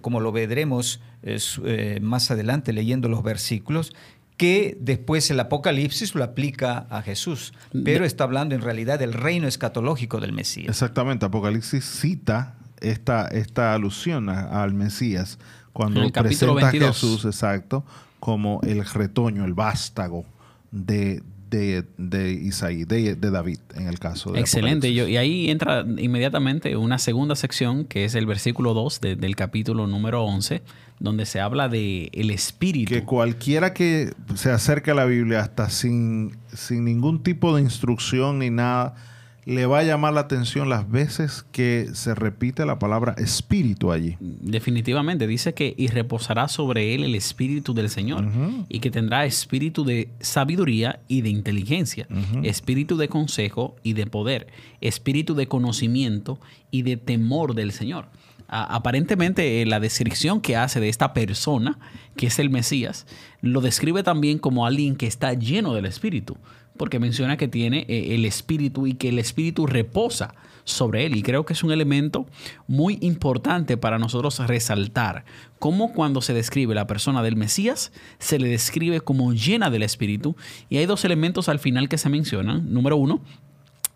Como 0.01 0.21
lo 0.21 0.33
veremos 0.33 1.01
eh, 1.23 1.99
más 2.03 2.31
adelante 2.31 2.73
leyendo 2.73 3.09
los 3.09 3.23
versículos, 3.23 3.93
que 4.37 4.79
después 4.81 5.31
el 5.31 5.39
Apocalipsis 5.39 6.15
lo 6.15 6.25
aplica 6.25 6.87
a 6.89 7.03
Jesús, 7.03 7.53
pero 7.85 8.07
está 8.07 8.25
hablando 8.25 8.55
en 8.55 8.63
realidad 8.63 8.99
del 8.99 9.13
reino 9.13 9.47
escatológico 9.47 10.19
del 10.19 10.33
Mesías. 10.33 10.71
Exactamente, 10.71 11.27
Apocalipsis 11.27 11.85
cita 11.85 12.57
esta, 12.81 13.29
esta 13.29 13.75
alusión 13.75 14.31
al 14.31 14.73
Mesías 14.73 15.39
cuando 15.73 16.09
presenta 16.11 16.69
a 16.69 16.71
Jesús, 16.71 17.25
exacto, 17.25 17.85
como 18.19 18.61
el 18.63 18.85
retoño, 18.85 19.45
el 19.45 19.55
vástago 19.55 20.25
de, 20.71 21.23
de, 21.51 22.33
Isaí, 22.33 22.85
de, 22.85 23.17
David, 23.17 23.59
en 23.75 23.89
el 23.89 23.99
caso 23.99 24.33
de 24.33 24.41
Excelente. 24.41 24.89
y 24.89 25.17
ahí 25.17 25.51
entra 25.51 25.85
inmediatamente 25.99 26.77
una 26.77 26.99
segunda 26.99 27.35
sección, 27.35 27.85
que 27.85 28.05
es 28.05 28.15
el 28.15 28.27
versículo 28.27 28.75
2 28.75 29.01
del 29.01 29.37
capítulo 29.37 29.87
número 29.87 30.25
11, 30.25 30.63
donde 30.99 31.27
se 31.27 31.41
habla 31.41 31.69
de 31.69 32.11
el 32.13 32.31
espíritu. 32.31 32.93
Que 32.93 33.05
cualquiera 33.05 33.73
que 33.73 34.13
se 34.35 34.51
acerque 34.51 34.93
a 34.93 34.95
la 34.95 35.07
Biblia 35.07 35.41
hasta 35.41 35.71
sin, 35.71 36.37
sin 36.53 36.85
ningún 36.85 37.23
tipo 37.23 37.57
de 37.57 37.63
instrucción 37.63 38.39
ni 38.39 38.51
nada, 38.51 38.95
le 39.45 39.67
va 39.67 39.79
a 39.79 39.83
llamar 39.83 40.13
la 40.13 40.21
atención 40.21 40.69
las 40.69 40.91
veces 40.91 41.45
que 41.51 41.89
se 41.95 42.15
repite 42.15 42.67
la 42.67 42.79
palabra 42.79 43.15
espíritu 43.19 43.91
allí. 43.91 44.17
Definitivamente, 44.21 45.27
dice 45.27 45.55
que 45.55 45.75
y 45.77 45.89
reposará 45.89 46.49
sobre 46.49 46.95
él 46.95 47.05
el 47.05 47.15
espíritu 47.15 47.73
del 47.73 47.89
Señor 47.89 48.27
y 48.69 48.81
que 48.81 48.91
tendrá 48.91 49.25
espíritu 49.25 49.85
de 49.85 50.09
sabiduría 50.21 51.01
y 51.09 51.23
de 51.23 51.31
inteligencia, 51.31 52.07
espíritu 52.43 52.97
de 52.97 53.09
consejo 53.09 53.77
y 53.83 53.95
de 53.95 54.07
poder, 54.07 54.49
espíritu 54.81 55.35
de 55.35 55.49
conocimiento 55.49 56.39
y 56.71 56.83
de 56.83 56.97
temor 56.97 57.55
del 57.55 57.73
Señor. 57.73 58.07
aparentemente 58.53 59.63
eh, 59.63 59.67
la 59.67 59.79
descripción 59.79 60.41
que 60.41 60.57
hace 60.57 60.81
de 60.81 60.89
esta 60.89 61.13
persona, 61.13 61.79
que 62.17 62.27
es 62.27 62.39
el 62.41 62.51
Mesías, 62.51 63.07
lo 63.43 63.61
describe 63.61 64.03
también 64.03 64.39
como 64.39 64.67
alguien 64.67 64.97
que 64.97 65.07
está 65.07 65.35
lleno 65.35 65.73
del 65.73 65.87
Espíritu 65.87 66.37
porque 66.81 66.99
menciona 66.99 67.37
que 67.37 67.47
tiene 67.47 67.85
eh, 67.89 68.15
el 68.15 68.25
espíritu 68.25 68.87
y 68.87 68.95
que 68.95 69.11
el 69.11 69.19
espíritu 69.19 69.67
reposa 69.67 70.35
sobre 70.65 71.05
él. 71.05 71.15
Y 71.15 71.23
creo 71.23 71.45
que 71.45 71.53
es 71.53 71.63
un 71.63 71.73
elemento 71.73 72.25
muy 72.69 72.97
importante 73.03 73.77
para 73.77 73.99
nosotros 73.99 74.39
resaltar 74.47 75.27
cómo 75.59 75.93
cuando 75.93 76.23
se 76.23 76.33
describe 76.33 76.75
la 76.75 76.87
persona 76.87 77.23
del 77.23 77.37
Mesías, 77.37 77.93
se 78.19 78.39
le 78.39 78.49
describe 78.49 79.03
como 79.03 79.35
llena 79.35 79.69
del 79.69 79.83
espíritu. 79.83 80.37
Y 80.71 80.79
hay 80.79 80.87
dos 80.87 81.05
elementos 81.05 81.51
al 81.51 81.59
final 81.59 81.91
que 81.91 81.99
se 81.99 82.09
mencionan. 82.09 82.73
Número 82.73 82.97
uno, 82.97 83.21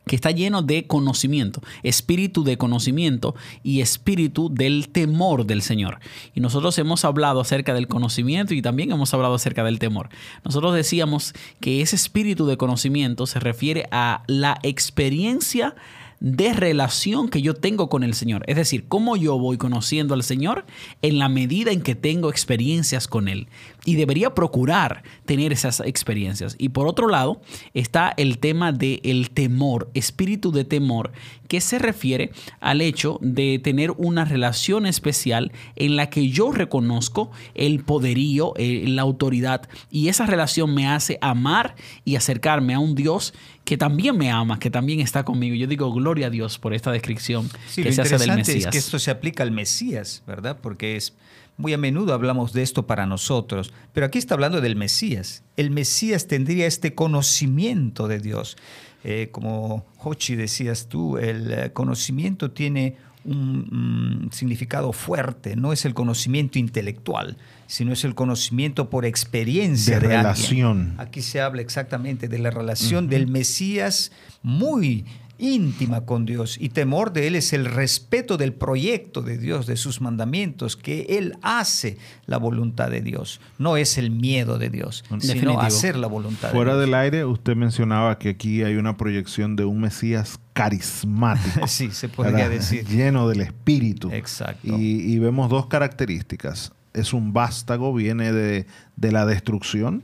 que 0.07 0.17
está 0.17 0.31
lleno 0.31 0.63
de 0.63 0.87
conocimiento, 0.87 1.63
espíritu 1.83 2.45
de 2.45 2.59
conocimiento 2.59 3.35
y 3.63 3.81
espíritu 3.81 4.51
del 4.53 4.89
temor 4.89 5.47
del 5.47 5.63
Señor. 5.63 5.99
Y 6.35 6.41
nosotros 6.41 6.79
hemos 6.79 7.05
hablado 7.05 7.41
acerca 7.41 7.75
del 7.75 7.89
conocimiento 7.89 8.55
y 8.55 8.63
también 8.63 8.93
hemos 8.93 9.15
hablado 9.15 9.35
acerca 9.35 9.65
del 9.65 9.79
temor. 9.79 10.09
Nosotros 10.45 10.75
decíamos 10.75 11.33
que 11.61 11.81
ese 11.81 11.97
espíritu 11.97 12.47
de 12.47 12.57
conocimiento 12.57 13.27
se 13.27 13.41
refiere 13.41 13.89
a 13.91 14.23
la 14.27 14.59
experiencia 14.63 15.75
de 16.21 16.55
relación 16.55 17.29
que 17.29 17.43
yo 17.43 17.53
tengo 17.53 17.91
con 17.91 18.03
el 18.03 18.15
Señor. 18.15 18.45
Es 18.47 18.57
decir, 18.57 18.87
cómo 18.89 19.15
yo 19.15 19.39
voy 19.39 19.59
conociendo 19.59 20.15
al 20.15 20.23
Señor 20.23 20.65
en 21.03 21.19
la 21.19 21.29
medida 21.29 21.71
en 21.71 21.83
que 21.83 21.95
tengo 21.95 22.31
experiencias 22.31 23.09
con 23.09 23.29
Él. 23.29 23.49
Y 23.85 23.97
debería 23.97 24.35
procurar 24.35 25.03
tener 25.27 25.53
esas 25.53 25.81
experiencias. 25.81 26.57
Y 26.59 26.71
por 26.71 26.87
otro 26.87 27.09
lado, 27.09 27.41
está 27.75 28.15
el 28.17 28.39
tema 28.39 28.73
del 28.73 29.31
temor, 29.31 29.91
espíritu 29.95 30.53
de 30.53 30.65
temor, 30.65 31.13
que 31.49 31.61
se 31.61 31.79
refiere 31.79 32.33
al 32.61 32.81
hecho 32.81 33.19
de 33.21 33.61
tener 33.63 33.91
una 33.93 34.25
relación 34.25 34.87
especial 34.87 35.53
en 35.77 35.97
la 35.97 36.09
que 36.09 36.29
yo 36.29 36.51
reconozco 36.51 37.31
el 37.55 37.85
poderío, 37.85 38.55
eh, 38.57 38.85
la 38.89 39.03
autoridad. 39.03 39.69
Y 39.91 40.09
esa 40.09 40.27
relación 40.27 40.75
me 40.75 40.89
hace 40.89 41.19
amar 41.21 41.75
y 42.05 42.17
acercarme 42.17 42.75
a 42.75 42.79
un 42.79 42.95
Dios 42.95 43.35
que 43.65 43.77
también 43.79 44.17
me 44.17 44.31
ama, 44.31 44.59
que 44.59 44.71
también 44.71 45.01
está 45.01 45.25
conmigo. 45.25 45.55
Yo 45.55 45.67
digo 45.67 45.93
gloria 45.93 46.27
a 46.27 46.31
Dios 46.31 46.59
por 46.59 46.75
esta 46.75 46.93
descripción 46.93 47.49
que 47.75 47.93
se 47.93 48.03
hace 48.03 48.19
del 48.19 48.35
Mesías. 48.37 48.67
Es 48.67 48.71
que 48.71 48.79
esto 48.79 48.99
se 48.99 49.11
aplica 49.11 49.43
al 49.43 49.51
Mesías, 49.51 50.23
¿verdad? 50.27 50.59
Porque 50.61 50.97
es 50.97 51.15
muy 51.57 51.73
a 51.73 51.79
menudo 51.79 52.15
hablamos 52.15 52.53
de 52.53 52.63
esto 52.63 52.87
para 52.87 53.07
nosotros, 53.07 53.73
pero 53.93 54.07
aquí 54.07 54.19
está 54.19 54.35
hablando 54.35 54.61
del 54.61 54.77
Mesías. 54.77 55.43
El 55.57 55.71
Mesías 55.71 56.27
tendría 56.27 56.67
este 56.67 56.95
conocimiento 56.95 58.09
de 58.09 58.19
Dios. 58.19 58.57
Eh, 59.05 59.29
como 59.31 59.85
Hochi 59.99 60.35
decías 60.35 60.89
tú, 60.89 61.19
el 61.19 61.53
eh, 61.53 61.71
conocimiento 61.73 62.51
tiene 62.51 62.97
un 63.25 64.29
significado 64.33 64.93
fuerte, 64.93 65.57
no 65.57 65.73
es 65.73 65.87
el 65.87 65.95
conocimiento 65.95 66.59
intelectual, 66.59 67.39
sino 67.67 67.93
es 67.93 68.05
el 68.05 68.15
conocimiento 68.15 68.91
por 68.91 69.07
experiencia 69.07 69.99
de, 69.99 70.09
relación. 70.09 70.95
Aquí 70.99 71.23
se 71.23 71.41
habla 71.41 71.63
exactamente 71.63 72.29
de 72.29 72.39
la 72.39 72.51
relación 72.51 73.09
del 73.09 73.27
Mesías 73.27 74.13
muy 74.43 75.07
íntima 75.39 76.03
con 76.03 76.25
Dios 76.27 76.57
y 76.61 76.69
temor 76.71 77.13
de 77.13 77.27
Él 77.27 77.37
es 77.37 77.53
el 77.53 77.65
respeto 77.65 78.37
del 78.37 78.53
proyecto 78.53 79.23
de 79.23 79.39
Dios, 79.39 79.67
de 79.67 79.77
sus 79.77 80.01
mandamientos, 80.01 80.77
que 80.77 81.07
Él 81.11 81.37
hace 81.43 81.99
la 82.27 82.39
voluntad 82.39 82.91
de 82.91 83.01
Dios. 83.01 83.41
No 83.59 83.77
es 83.77 83.99
el 83.99 84.11
miedo 84.11 84.59
de 84.59 84.71
Dios, 84.71 85.05
sino 85.21 85.61
hacer 85.61 85.97
la 85.97 86.07
voluntad 86.07 86.53
Fuera 86.53 86.73
de 86.73 86.79
Dios. 86.79 86.87
del 86.87 86.95
aire, 86.95 87.25
usted 87.25 87.57
mencionaba 87.57 88.19
que 88.19 88.31
aquí 88.31 88.63
hay 88.63 88.77
una 88.77 88.97
proyección 88.97 89.57
de 89.57 89.65
un 89.65 89.81
Mesías 89.81 90.39
carismático. 90.53 91.67
sí, 91.67 91.91
se 91.91 92.09
podría 92.09 92.49
decir. 92.49 92.87
Lleno 92.87 93.29
del 93.29 93.41
Espíritu. 93.41 94.11
Exacto. 94.13 94.79
Y, 94.79 95.19
vemos 95.19 95.51
dos 95.51 95.67
características. 95.67 96.73
Es 96.93 97.13
un 97.13 97.33
vástago, 97.33 97.93
viene 97.93 98.33
de, 98.33 98.67
la 98.97 99.27
destrucción. 99.27 100.03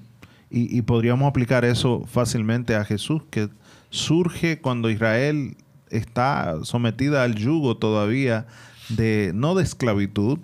Y, 0.50 0.76
y 0.76 0.82
podríamos 0.82 1.28
aplicar 1.28 1.64
eso 1.64 2.04
fácilmente 2.06 2.74
a 2.74 2.84
Jesús, 2.84 3.22
que 3.30 3.48
surge 3.90 4.60
cuando 4.60 4.90
Israel 4.90 5.56
está 5.90 6.56
sometida 6.62 7.24
al 7.24 7.34
yugo 7.34 7.76
todavía 7.76 8.46
de, 8.88 9.32
no 9.34 9.54
de 9.54 9.64
esclavitud, 9.64 10.38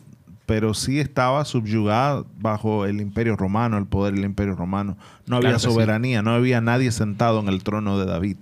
pero 0.44 0.74
sí 0.74 1.00
estaba 1.00 1.44
subyugada 1.44 2.24
bajo 2.38 2.86
el 2.86 3.00
imperio 3.00 3.36
romano, 3.36 3.78
el 3.78 3.86
poder 3.86 4.14
del 4.14 4.24
imperio 4.24 4.54
romano. 4.54 4.96
No 5.26 5.36
había 5.36 5.58
soberanía, 5.58 6.22
no 6.22 6.32
había 6.32 6.60
nadie 6.60 6.92
sentado 6.92 7.40
en 7.40 7.48
el 7.48 7.62
trono 7.64 7.98
de 7.98 8.06
David 8.06 8.36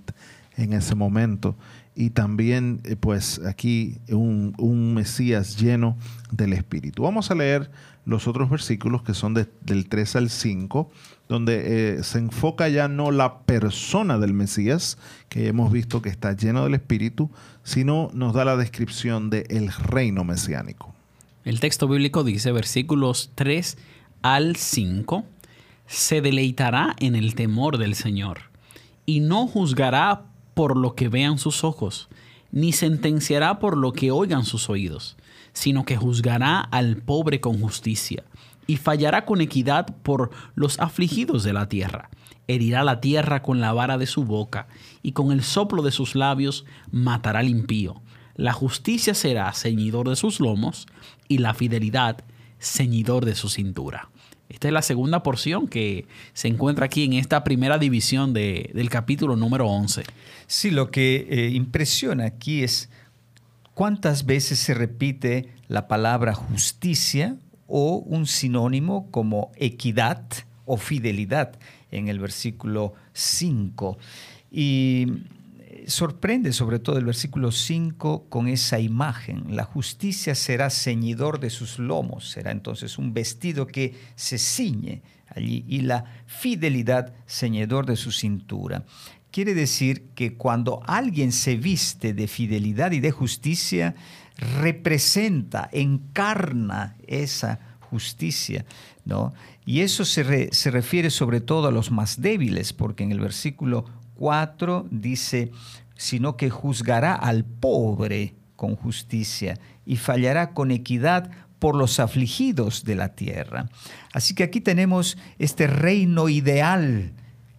en 0.57 0.73
ese 0.73 0.95
momento. 0.95 1.55
Y 1.95 2.11
también, 2.11 2.81
eh, 2.83 2.95
pues 2.95 3.41
aquí, 3.47 3.97
un, 4.09 4.53
un 4.57 4.93
Mesías 4.93 5.57
lleno 5.57 5.97
del 6.31 6.53
Espíritu. 6.53 7.03
Vamos 7.03 7.31
a 7.31 7.35
leer 7.35 7.71
los 8.05 8.27
otros 8.27 8.49
versículos 8.49 9.03
que 9.03 9.13
son 9.13 9.33
del 9.33 9.89
3 9.89 10.15
al 10.15 10.29
5 10.29 10.91
donde 11.27 11.97
eh, 11.97 12.03
se 12.03 12.19
enfoca 12.19 12.69
ya 12.69 12.87
no 12.87 13.11
la 13.11 13.39
persona 13.39 14.19
del 14.19 14.33
Mesías, 14.33 14.97
que 15.29 15.47
hemos 15.47 15.71
visto 15.71 16.01
que 16.01 16.09
está 16.09 16.33
lleno 16.33 16.63
del 16.63 16.75
Espíritu, 16.75 17.31
sino 17.63 18.09
nos 18.13 18.33
da 18.33 18.45
la 18.45 18.57
descripción 18.57 19.29
del 19.29 19.71
reino 19.71 20.23
mesiánico. 20.23 20.93
El 21.43 21.59
texto 21.59 21.87
bíblico 21.87 22.23
dice, 22.23 22.51
versículos 22.51 23.31
3 23.35 23.77
al 24.21 24.55
5, 24.55 25.25
se 25.87 26.21
deleitará 26.21 26.95
en 26.99 27.15
el 27.15 27.35
temor 27.35 27.77
del 27.77 27.95
Señor 27.95 28.41
y 29.05 29.19
no 29.19 29.47
juzgará 29.47 30.23
por 30.53 30.77
lo 30.77 30.95
que 30.95 31.09
vean 31.09 31.37
sus 31.37 31.63
ojos, 31.63 32.07
ni 32.51 32.71
sentenciará 32.71 33.59
por 33.59 33.77
lo 33.77 33.93
que 33.93 34.11
oigan 34.11 34.45
sus 34.45 34.69
oídos, 34.69 35.17
sino 35.55 35.85
que 35.85 35.95
juzgará 35.97 36.59
al 36.59 36.97
pobre 36.97 37.39
con 37.39 37.59
justicia 37.59 38.23
y 38.67 38.77
fallará 38.77 39.25
con 39.25 39.41
equidad 39.41 39.95
por 40.03 40.31
los 40.53 40.79
afligidos 40.79 41.43
de 41.43 41.53
la 41.53 41.69
tierra. 41.69 42.09
Herirá 42.47 42.83
la 42.83 42.99
tierra 42.99 43.41
con 43.41 43.61
la 43.61 43.73
vara 43.73 43.97
de 43.97 44.05
su 44.05 44.25
boca, 44.25 44.67
y 45.01 45.13
con 45.13 45.31
el 45.31 45.43
soplo 45.43 45.81
de 45.81 45.91
sus 45.91 46.13
labios 46.13 46.65
matará 46.91 47.39
al 47.39 47.49
impío. 47.49 48.01
La 48.35 48.53
justicia 48.53 49.13
será 49.13 49.51
ceñidor 49.53 50.09
de 50.09 50.15
sus 50.15 50.39
lomos, 50.39 50.87
y 51.27 51.39
la 51.39 51.53
fidelidad 51.53 52.23
ceñidor 52.59 53.25
de 53.25 53.35
su 53.35 53.49
cintura. 53.49 54.09
Esta 54.49 54.67
es 54.67 54.73
la 54.73 54.81
segunda 54.81 55.23
porción 55.23 55.67
que 55.67 56.05
se 56.33 56.47
encuentra 56.47 56.85
aquí 56.85 57.03
en 57.03 57.13
esta 57.13 57.43
primera 57.43 57.79
división 57.79 58.33
del 58.33 58.89
capítulo 58.89 59.35
número 59.35 59.67
11. 59.67 60.03
Sí, 60.45 60.69
lo 60.69 60.91
que 60.91 61.27
eh, 61.29 61.49
impresiona 61.51 62.25
aquí 62.25 62.63
es 62.63 62.89
cuántas 63.75 64.25
veces 64.25 64.57
se 64.57 64.73
repite 64.73 65.53
la 65.67 65.87
palabra 65.87 66.33
justicia 66.33 67.37
o 67.67 67.97
un 67.97 68.25
sinónimo 68.25 69.11
como 69.11 69.51
equidad 69.57 70.23
o 70.65 70.77
fidelidad 70.77 71.59
en 71.91 72.07
el 72.07 72.19
versículo 72.19 72.93
5. 73.13 73.97
Y 74.49 75.07
sorprende 75.87 76.53
sobre 76.53 76.79
todo 76.79 76.97
el 76.97 77.05
versículo 77.05 77.51
5 77.51 78.25
con 78.29 78.47
esa 78.47 78.79
imagen. 78.79 79.55
La 79.55 79.65
justicia 79.65 80.35
será 80.35 80.69
ceñidor 80.69 81.39
de 81.39 81.49
sus 81.49 81.77
lomos, 81.77 82.29
será 82.29 82.51
entonces 82.51 82.97
un 82.97 83.13
vestido 83.13 83.67
que 83.67 83.93
se 84.15 84.37
ciñe 84.37 85.01
allí 85.27 85.65
y 85.67 85.81
la 85.81 86.05
fidelidad 86.25 87.13
ceñidor 87.27 87.85
de 87.85 87.97
su 87.97 88.11
cintura. 88.11 88.85
Quiere 89.35 89.53
decir 89.53 90.11
que 90.15 90.37
cuando 90.37 90.81
alguien 90.85 91.33
se 91.33 91.57
viste 91.57 92.13
de 92.13 92.29
fidelidad 92.29 92.93
y 92.93 93.01
de 93.01 93.11
justicia, 93.11 93.93
representa, 94.61 95.69
encarna 95.73 96.95
esa 97.05 97.59
justicia, 97.81 98.63
¿no? 99.03 99.33
Y 99.65 99.81
eso 99.81 100.05
se, 100.05 100.53
se 100.53 100.71
refiere 100.71 101.09
sobre 101.09 101.41
todo 101.41 101.67
a 101.67 101.73
los 101.73 101.91
más 101.91 102.21
débiles, 102.21 102.71
porque 102.71 103.03
en 103.03 103.11
el 103.11 103.19
versículo 103.19 103.83
4 104.13 104.87
dice, 104.89 105.51
sino 105.97 106.37
que 106.37 106.49
juzgará 106.49 107.13
al 107.13 107.43
pobre 107.43 108.35
con 108.55 108.77
justicia 108.77 109.59
y 109.85 109.97
fallará 109.97 110.53
con 110.53 110.71
equidad 110.71 111.29
por 111.59 111.75
los 111.75 111.99
afligidos 111.99 112.85
de 112.85 112.95
la 112.95 113.15
tierra. 113.15 113.67
Así 114.13 114.33
que 114.33 114.43
aquí 114.43 114.61
tenemos 114.61 115.17
este 115.39 115.67
reino 115.67 116.29
ideal 116.29 117.11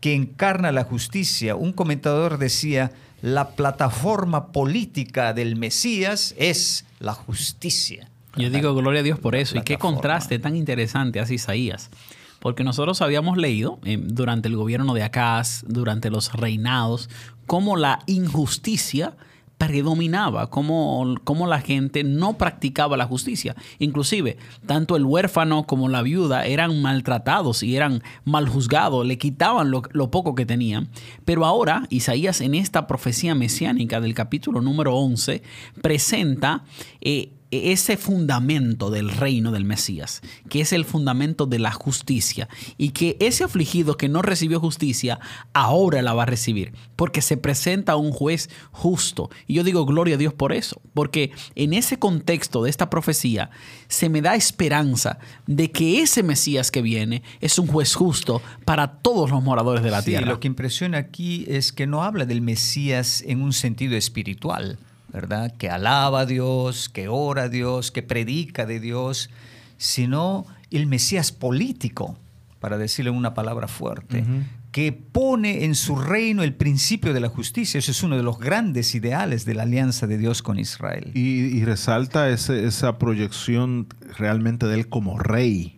que 0.06 0.14
encarna 0.14 0.70
la 0.70 0.84
justicia. 0.84 1.56
Un 1.56 1.72
comentador 1.72 2.38
decía, 2.38 2.92
la 3.22 3.56
plataforma 3.56 4.52
política 4.52 5.32
del 5.32 5.56
Mesías 5.56 6.32
es 6.38 6.84
la 7.00 7.12
justicia. 7.12 8.08
Yo 8.36 8.48
digo 8.48 8.72
gloria 8.76 9.00
a 9.00 9.02
Dios 9.02 9.18
por 9.18 9.34
eso. 9.34 9.58
Y 9.58 9.62
qué 9.62 9.78
contraste 9.78 10.38
tan 10.38 10.54
interesante 10.54 11.18
hace 11.18 11.34
Isaías. 11.34 11.90
Porque 12.38 12.62
nosotros 12.62 13.02
habíamos 13.02 13.36
leído 13.36 13.80
eh, 13.84 13.98
durante 14.00 14.46
el 14.46 14.54
gobierno 14.54 14.94
de 14.94 15.02
Acaz, 15.02 15.64
durante 15.66 16.08
los 16.08 16.32
reinados, 16.34 17.10
cómo 17.48 17.76
la 17.76 17.98
injusticia 18.06 19.16
predominaba, 19.58 20.50
cómo, 20.50 21.14
cómo, 21.24 21.46
la 21.46 21.60
gente 21.60 22.04
no 22.04 22.36
practicaba 22.36 22.96
la 22.96 23.06
justicia. 23.06 23.56
Inclusive, 23.78 24.36
tanto 24.66 24.96
el 24.96 25.04
huérfano 25.04 25.66
como 25.66 25.88
la 25.88 26.02
viuda 26.02 26.44
eran 26.46 26.82
maltratados 26.82 27.62
y 27.62 27.76
eran 27.76 28.02
mal 28.24 28.48
juzgados, 28.48 29.06
le 29.06 29.18
quitaban 29.18 29.70
lo, 29.70 30.10
poco 30.10 30.34
que 30.34 30.46
tenían. 30.46 30.88
Pero 31.24 31.46
ahora, 31.46 31.86
Isaías 31.88 32.40
en 32.40 32.54
esta 32.54 32.86
profecía 32.86 33.34
mesiánica 33.34 34.00
del 34.00 34.14
capítulo 34.14 34.60
número 34.60 34.94
11 34.94 35.42
presenta 35.80 36.64
eh, 37.00 37.30
ese 37.50 37.96
fundamento 37.96 38.90
del 38.90 39.10
reino 39.10 39.52
del 39.52 39.64
Mesías, 39.64 40.20
que 40.48 40.60
es 40.60 40.72
el 40.72 40.84
fundamento 40.84 41.46
de 41.46 41.58
la 41.58 41.72
justicia, 41.72 42.48
y 42.76 42.90
que 42.90 43.16
ese 43.20 43.44
afligido 43.44 43.96
que 43.96 44.08
no 44.08 44.22
recibió 44.22 44.60
justicia, 44.60 45.20
ahora 45.52 46.02
la 46.02 46.14
va 46.14 46.24
a 46.24 46.26
recibir, 46.26 46.72
porque 46.96 47.22
se 47.22 47.36
presenta 47.36 47.96
un 47.96 48.10
juez 48.10 48.50
justo. 48.72 49.30
Y 49.46 49.54
yo 49.54 49.64
digo 49.64 49.86
gloria 49.86 50.16
a 50.16 50.18
Dios 50.18 50.34
por 50.34 50.52
eso, 50.52 50.80
porque 50.94 51.32
en 51.54 51.72
ese 51.72 51.98
contexto 51.98 52.62
de 52.62 52.70
esta 52.70 52.90
profecía 52.90 53.50
se 53.88 54.08
me 54.08 54.22
da 54.22 54.34
esperanza 54.34 55.18
de 55.46 55.70
que 55.70 56.00
ese 56.00 56.22
Mesías 56.22 56.70
que 56.70 56.82
viene 56.82 57.22
es 57.40 57.58
un 57.58 57.66
juez 57.66 57.94
justo 57.94 58.42
para 58.64 58.98
todos 58.98 59.30
los 59.30 59.42
moradores 59.42 59.82
de 59.82 59.90
la 59.90 60.02
sí, 60.02 60.10
tierra. 60.10 60.26
Lo 60.26 60.40
que 60.40 60.48
impresiona 60.48 60.98
aquí 60.98 61.44
es 61.48 61.72
que 61.72 61.86
no 61.86 62.02
habla 62.02 62.26
del 62.26 62.40
Mesías 62.40 63.22
en 63.26 63.42
un 63.42 63.52
sentido 63.52 63.96
espiritual 63.96 64.78
¿verdad? 65.16 65.54
Que 65.56 65.70
alaba 65.70 66.20
a 66.20 66.26
Dios, 66.26 66.90
que 66.90 67.08
ora 67.08 67.44
a 67.44 67.48
Dios, 67.48 67.90
que 67.90 68.02
predica 68.02 68.66
de 68.66 68.80
Dios, 68.80 69.30
sino 69.78 70.44
el 70.70 70.86
Mesías 70.86 71.32
político, 71.32 72.18
para 72.60 72.76
decirle 72.76 73.10
una 73.10 73.32
palabra 73.32 73.66
fuerte, 73.66 74.24
que 74.72 74.92
pone 74.92 75.64
en 75.64 75.74
su 75.74 75.96
reino 75.96 76.42
el 76.42 76.52
principio 76.52 77.14
de 77.14 77.20
la 77.20 77.30
justicia. 77.30 77.78
Ese 77.78 77.92
es 77.92 78.02
uno 78.02 78.18
de 78.18 78.22
los 78.22 78.38
grandes 78.38 78.94
ideales 78.94 79.46
de 79.46 79.54
la 79.54 79.62
alianza 79.62 80.06
de 80.06 80.18
Dios 80.18 80.42
con 80.42 80.58
Israel. 80.58 81.12
Y, 81.14 81.64
resalta 81.64 82.28
esa 82.28 82.98
proyección 82.98 83.86
realmente 84.18 84.66
de 84.66 84.74
él 84.74 84.88
como 84.90 85.18
rey 85.18 85.76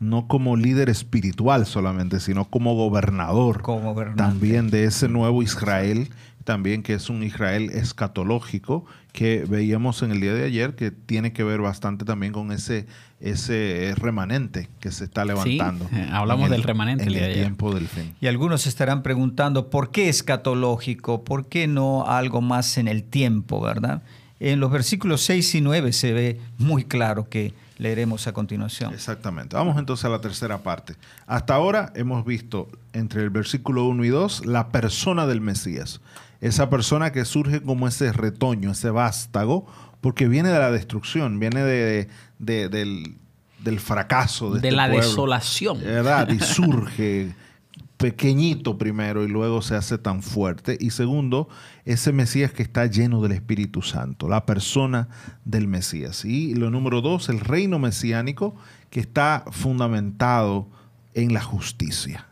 no 0.00 0.28
como 0.28 0.56
líder 0.56 0.88
espiritual 0.88 1.66
solamente, 1.66 2.20
sino 2.20 2.44
como 2.44 2.76
gobernador 2.76 3.62
como 3.62 3.96
también 4.16 4.70
de 4.70 4.84
ese 4.84 5.08
nuevo 5.08 5.42
Israel 5.42 6.08
también 6.48 6.82
que 6.82 6.94
es 6.94 7.10
un 7.10 7.22
Israel 7.22 7.68
escatológico 7.74 8.86
que 9.12 9.44
veíamos 9.46 10.00
en 10.00 10.12
el 10.12 10.22
día 10.22 10.32
de 10.32 10.46
ayer 10.46 10.74
que 10.74 10.90
tiene 10.90 11.34
que 11.34 11.44
ver 11.44 11.60
bastante 11.60 12.06
también 12.06 12.32
con 12.32 12.52
ese 12.52 12.86
ese 13.20 13.92
remanente 13.98 14.70
que 14.80 14.90
se 14.90 15.04
está 15.04 15.26
levantando. 15.26 15.86
Sí, 15.90 15.96
eh, 15.96 16.08
hablamos 16.10 16.48
del 16.48 16.62
remanente 16.62 17.04
en 17.04 17.12
el, 17.12 17.34
tiempo 17.34 17.74
del 17.74 17.86
fin. 17.86 18.14
Y 18.22 18.28
algunos 18.28 18.66
estarán 18.66 19.02
preguntando 19.02 19.68
por 19.68 19.90
qué 19.90 20.08
escatológico, 20.08 21.22
por 21.22 21.50
qué 21.50 21.66
no 21.66 22.06
algo 22.06 22.40
más 22.40 22.78
en 22.78 22.88
el 22.88 23.04
tiempo, 23.04 23.60
¿verdad? 23.60 24.02
En 24.40 24.58
los 24.58 24.70
versículos 24.70 25.20
6 25.24 25.56
y 25.56 25.60
9 25.60 25.92
se 25.92 26.14
ve 26.14 26.40
muy 26.56 26.84
claro 26.84 27.28
que 27.28 27.52
leeremos 27.78 28.26
a 28.26 28.32
continuación. 28.32 28.92
Exactamente. 28.92 29.56
Vamos 29.56 29.78
entonces 29.78 30.04
a 30.04 30.08
la 30.08 30.20
tercera 30.20 30.58
parte. 30.58 30.96
Hasta 31.26 31.54
ahora 31.54 31.92
hemos 31.94 32.24
visto 32.24 32.68
entre 32.92 33.22
el 33.22 33.30
versículo 33.30 33.86
1 33.86 34.04
y 34.04 34.08
2 34.08 34.46
la 34.46 34.68
persona 34.68 35.26
del 35.26 35.40
Mesías 35.40 36.00
esa 36.40 36.70
persona 36.70 37.12
que 37.12 37.24
surge 37.24 37.60
como 37.60 37.88
ese 37.88 38.12
retoño, 38.12 38.70
ese 38.70 38.90
vástago, 38.90 39.66
porque 40.00 40.28
viene 40.28 40.50
de 40.50 40.58
la 40.58 40.70
destrucción, 40.70 41.40
viene 41.40 41.62
de, 41.62 42.08
del, 42.38 43.80
fracaso. 43.80 44.52
De, 44.52 44.60
de 44.60 44.68
este 44.68 44.76
la 44.76 44.86
pueblo, 44.88 45.06
desolación. 45.06 45.80
¿Verdad? 45.80 46.28
Y 46.30 46.38
surge 46.38 47.34
pequeñito 47.98 48.78
primero 48.78 49.24
y 49.24 49.28
luego 49.28 49.60
se 49.60 49.74
hace 49.74 49.98
tan 49.98 50.22
fuerte. 50.22 50.78
Y 50.80 50.90
segundo, 50.90 51.48
ese 51.84 52.12
Mesías 52.12 52.52
que 52.52 52.62
está 52.62 52.86
lleno 52.86 53.20
del 53.20 53.32
Espíritu 53.32 53.82
Santo, 53.82 54.28
la 54.28 54.46
persona 54.46 55.08
del 55.44 55.68
Mesías. 55.68 56.24
Y 56.24 56.54
lo 56.54 56.70
número 56.70 57.02
dos, 57.02 57.28
el 57.28 57.40
reino 57.40 57.78
mesiánico 57.78 58.56
que 58.88 59.00
está 59.00 59.44
fundamentado 59.50 60.68
en 61.14 61.34
la 61.34 61.42
justicia 61.42 62.24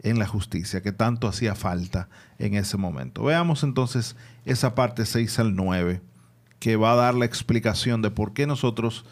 en 0.00 0.18
la 0.18 0.26
justicia 0.26 0.80
que 0.80 0.92
tanto 0.92 1.26
hacía 1.26 1.54
falta 1.54 2.08
en 2.38 2.54
ese 2.54 2.76
momento. 2.76 3.24
Veamos 3.24 3.62
entonces 3.62 4.16
esa 4.44 4.74
parte 4.74 5.06
6 5.06 5.38
al 5.40 5.56
9 5.56 6.00
que 6.58 6.76
va 6.76 6.92
a 6.92 6.96
dar 6.96 7.14
la 7.14 7.24
explicación 7.24 8.02
de 8.02 8.10
por 8.10 8.32
qué 8.32 8.46
nosotros 8.46 9.04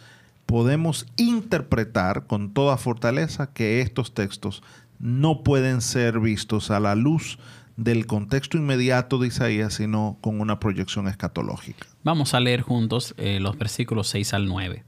podemos 0.46 1.06
interpretar 1.16 2.26
con 2.26 2.52
toda 2.52 2.76
fortaleza 2.76 3.52
que 3.52 3.80
estos 3.80 4.14
textos 4.14 4.62
no 4.98 5.42
pueden 5.42 5.80
ser 5.80 6.20
vistos 6.20 6.70
a 6.70 6.80
la 6.80 6.94
luz 6.94 7.38
del 7.76 8.06
contexto 8.06 8.56
inmediato 8.56 9.18
de 9.18 9.28
Isaías, 9.28 9.74
sino 9.74 10.18
con 10.20 10.40
una 10.40 10.58
proyección 10.58 11.08
escatológica. 11.08 11.86
Vamos 12.02 12.34
a 12.34 12.40
leer 12.40 12.62
juntos 12.62 13.14
eh, 13.18 13.38
los 13.40 13.58
versículos 13.58 14.08
6 14.08 14.34
al 14.34 14.46
9. 14.46 14.84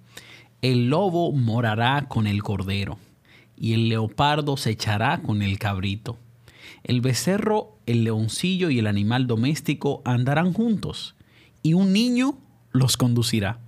El 0.62 0.88
lobo 0.88 1.32
morará 1.32 2.06
con 2.08 2.26
el 2.26 2.42
cordero 2.42 2.98
y 3.56 3.74
el 3.74 3.88
leopardo 3.88 4.56
se 4.56 4.70
echará 4.70 5.20
con 5.22 5.42
el 5.42 5.58
cabrito. 5.58 6.16
El 6.84 7.00
becerro, 7.00 7.78
el 7.86 8.04
leoncillo 8.04 8.70
y 8.70 8.78
el 8.78 8.86
animal 8.86 9.26
doméstico 9.26 10.00
andarán 10.04 10.52
juntos, 10.52 11.16
y 11.62 11.74
un 11.74 11.92
niño 11.92 12.38
los 12.72 12.96
conducirá. 12.96 13.58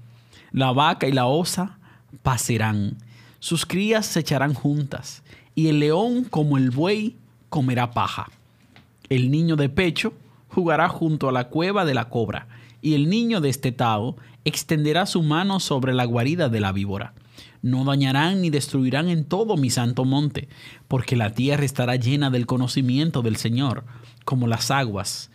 La 0.52 0.72
vaca 0.72 1.08
y 1.08 1.12
la 1.12 1.26
osa 1.26 1.78
pasarán, 2.22 2.98
sus 3.40 3.66
crías 3.66 4.06
se 4.06 4.20
echarán 4.20 4.54
juntas, 4.54 5.22
y 5.54 5.68
el 5.68 5.80
león 5.80 6.24
como 6.24 6.56
el 6.56 6.70
buey 6.70 7.16
comerá 7.48 7.90
paja. 7.90 8.30
El 9.08 9.30
niño 9.30 9.56
de 9.56 9.68
pecho 9.68 10.12
jugará 10.48 10.88
junto 10.88 11.28
a 11.28 11.32
la 11.32 11.48
cueva 11.48 11.84
de 11.84 11.94
la 11.94 12.08
cobra, 12.08 12.48
y 12.82 12.94
el 12.94 13.10
niño 13.10 13.40
destetado 13.40 14.16
extenderá 14.44 15.06
su 15.06 15.22
mano 15.22 15.60
sobre 15.60 15.92
la 15.92 16.04
guarida 16.04 16.48
de 16.48 16.60
la 16.60 16.72
víbora 16.72 17.14
no 17.62 17.84
dañarán 17.84 18.40
ni 18.40 18.50
destruirán 18.50 19.08
en 19.08 19.24
todo 19.24 19.56
mi 19.56 19.70
santo 19.70 20.04
monte, 20.04 20.48
porque 20.88 21.16
la 21.16 21.32
tierra 21.32 21.64
estará 21.64 21.96
llena 21.96 22.30
del 22.30 22.46
conocimiento 22.46 23.22
del 23.22 23.36
Señor, 23.36 23.84
como 24.24 24.46
las 24.46 24.70
aguas 24.70 25.30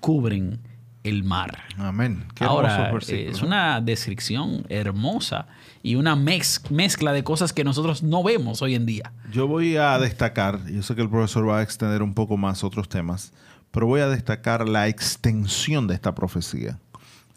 cubren 0.00 0.60
el 1.02 1.24
mar. 1.24 1.58
Amén. 1.78 2.24
Ahora, 2.40 2.92
es 3.08 3.42
una 3.42 3.80
descripción 3.80 4.64
hermosa 4.68 5.46
y 5.82 5.94
una 5.94 6.14
mezcla 6.16 7.12
de 7.12 7.24
cosas 7.24 7.52
que 7.52 7.64
nosotros 7.64 8.02
no 8.02 8.22
vemos 8.22 8.60
hoy 8.62 8.74
en 8.74 8.86
día. 8.86 9.12
Yo 9.32 9.46
voy 9.48 9.76
a 9.76 9.98
destacar, 9.98 10.66
yo 10.66 10.82
sé 10.82 10.94
que 10.94 11.02
el 11.02 11.08
profesor 11.08 11.48
va 11.48 11.60
a 11.60 11.62
extender 11.62 12.02
un 12.02 12.14
poco 12.14 12.36
más 12.36 12.62
otros 12.64 12.88
temas, 12.88 13.32
pero 13.70 13.86
voy 13.86 14.00
a 14.00 14.08
destacar 14.08 14.68
la 14.68 14.88
extensión 14.88 15.86
de 15.86 15.94
esta 15.94 16.14
profecía. 16.14 16.78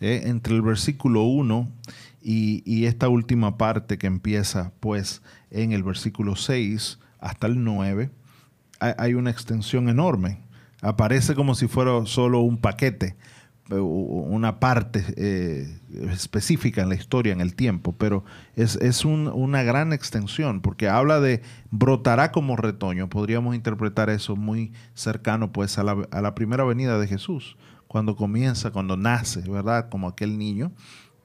¿eh? 0.02 0.24
Entre 0.26 0.54
el 0.54 0.62
versículo 0.62 1.24
1 1.24 1.70
y, 2.22 2.86
esta 2.86 3.10
última 3.10 3.58
parte 3.58 3.98
que 3.98 4.08
empieza 4.08 4.72
pues 4.80 5.22
en 5.52 5.72
el 5.72 5.84
versículo 5.84 6.36
6 6.36 7.00
hasta 7.20 7.48
el 7.48 7.64
9, 7.64 8.10
hay, 8.80 9.14
una 9.14 9.30
extensión 9.30 9.88
enorme. 9.88 10.40
Aparece 10.82 11.36
como 11.36 11.56
si 11.56 11.68
fuera 11.68 12.06
solo 12.06 12.42
un 12.42 12.58
paquete, 12.58 13.08
eh, 13.08 13.16
una 13.70 14.60
parte 14.60 15.06
eh, 15.16 15.80
específica 16.12 16.82
en 16.82 16.90
la 16.90 16.96
historia, 16.96 17.32
en 17.32 17.40
el 17.40 17.56
tiempo, 17.56 17.96
pero 17.98 18.26
es, 18.56 19.06
una 19.06 19.64
gran 19.64 19.94
extensión 19.94 20.62
porque 20.62 20.90
habla 20.90 21.20
de 21.20 21.42
brotará 21.72 22.32
como 22.32 22.56
retoño. 22.58 23.10
Podríamos 23.10 23.56
interpretar 23.56 24.10
eso 24.10 24.36
muy 24.36 24.74
cercano 24.94 25.52
pues 25.52 25.78
a 25.78 25.84
la, 25.84 26.08
a 26.12 26.22
la 26.22 26.36
primera 26.36 26.66
venida 26.66 27.00
de 27.00 27.08
Jesús 27.08 27.58
cuando 27.88 28.16
comienza, 28.16 28.72
cuando 28.72 28.98
nace, 28.98 29.42
¿verdad? 29.42 29.88
Como 29.90 30.08
aquel 30.08 30.38
niño, 30.38 30.72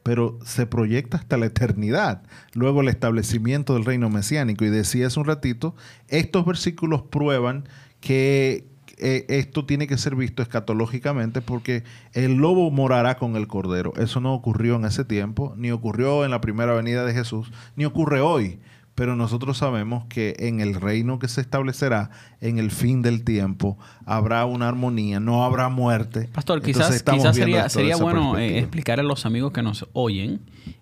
pero 0.03 0.39
se 0.45 0.67
proyecta 0.67 1.17
hasta 1.17 1.39
la 1.39 1.47
eternidad. 1.47 2.23
Luego 2.53 2.83
el 2.83 2.89
establecimiento 2.89 3.75
del 3.75 3.85
reino 3.85 4.11
mesiánico. 4.11 4.65
Y 4.65 4.69
decía 4.69 5.07
hace 5.07 5.19
un 5.19 5.27
ratito, 5.27 5.75
estos 6.09 6.45
versículos 6.45 7.03
prueban 7.03 7.65
que 8.01 8.67
eh, 9.01 9.27
esto 9.29 9.65
tiene 9.65 9.87
que 9.87 9.99
ser 9.99 10.15
visto 10.17 10.43
escatológicamente 10.43 11.41
porque 11.41 11.85
el 12.13 12.37
lobo 12.37 12.71
morará 12.71 13.17
con 13.17 13.37
el 13.37 13.47
cordero. 13.47 13.93
Eso 13.97 14.21
no 14.21 14.35
ocurrió 14.35 14.77
en 14.77 14.85
ese 14.85 15.05
tiempo, 15.05 15.55
ni 15.57 15.71
ocurrió 15.71 16.25
en 16.25 16.31
la 16.31 16.41
primera 16.41 16.75
venida 16.75 17.05
de 17.05 17.15
Jesús, 17.15 17.51
ni 17.77 17.85
ocurre 17.85 18.21
hoy 18.21 18.59
pero 18.99 19.15
nosotros 19.15 19.57
sabemos 19.57 20.07
que 20.07 20.35
en 20.41 20.61
el 20.61 20.75
reino 20.75 21.21
que 21.21 21.29
se 21.29 21.41
establecerá 21.41 22.11
en 22.41 22.59
el 22.59 22.73
fin 22.73 23.01
del 23.01 23.23
tiempo 23.23 23.79
habrá 24.05 24.45
una 24.45 24.67
armonía, 24.67 25.21
no 25.21 25.45
habrá 25.45 25.69
muerte. 25.69 26.29
Pastor, 26.33 26.61
quizás, 26.61 27.05
sería, 27.33 27.69
sería 27.69 27.95
bueno 27.95 28.37
eh, 28.37 28.59
explicar 28.59 28.99
a 28.99 29.05
los 29.05 29.25
amigos 29.25 29.53
que 29.53 29.63
nos 29.63 29.87
oyen 29.93 30.41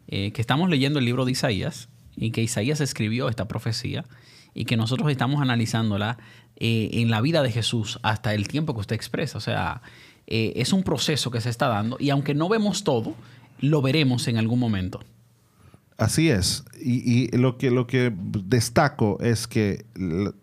eh, 0.09 0.33
que 0.33 0.40
estamos 0.40 0.70
leyendo 0.70 0.98
el 0.98 1.05
libro 1.05 1.26
de 1.26 1.33
Isaías 1.33 1.90
y 2.16 2.31
que 2.31 2.40
Isaías 2.40 2.81
escribió 2.81 3.29
esta 3.29 3.48
profecía 3.48 4.07
y 4.55 4.64
que 4.64 4.79
nosotros 4.79 5.11
estamos 5.11 5.42
analizándola 5.42 6.16
eh, 6.57 6.90
en 6.92 7.11
la 7.11 7.21
vida 7.21 7.42
de 7.42 7.53
Jesús 7.53 7.99
hasta 8.03 8.35
el 8.35 8.49
tiempo 8.49 8.75
que 8.75 8.81
usted 8.81 8.97
expresa. 8.97 9.38
O 9.38 9.40
sea, 9.40 9.83
es 10.27 10.73
un 10.73 10.83
proceso 10.83 11.31
que 11.31 11.40
se 11.40 11.51
está 11.51 11.69
dando 11.69 11.97
y 12.01 12.11
aunque 12.11 12.35
no 12.35 12.49
vemos 12.49 12.83
todo, 12.83 13.14
lo 13.61 13.81
veremos 13.81 14.27
en 14.29 14.38
algún 14.38 14.59
momento. 14.59 15.01
Así 15.99 16.29
es. 16.29 16.64
Y, 16.79 17.35
lo, 17.37 17.57
que, 17.57 17.71
lo 17.71 17.87
que 17.87 18.12
destaco 18.14 19.19
es 19.21 19.47
que, 19.47 19.87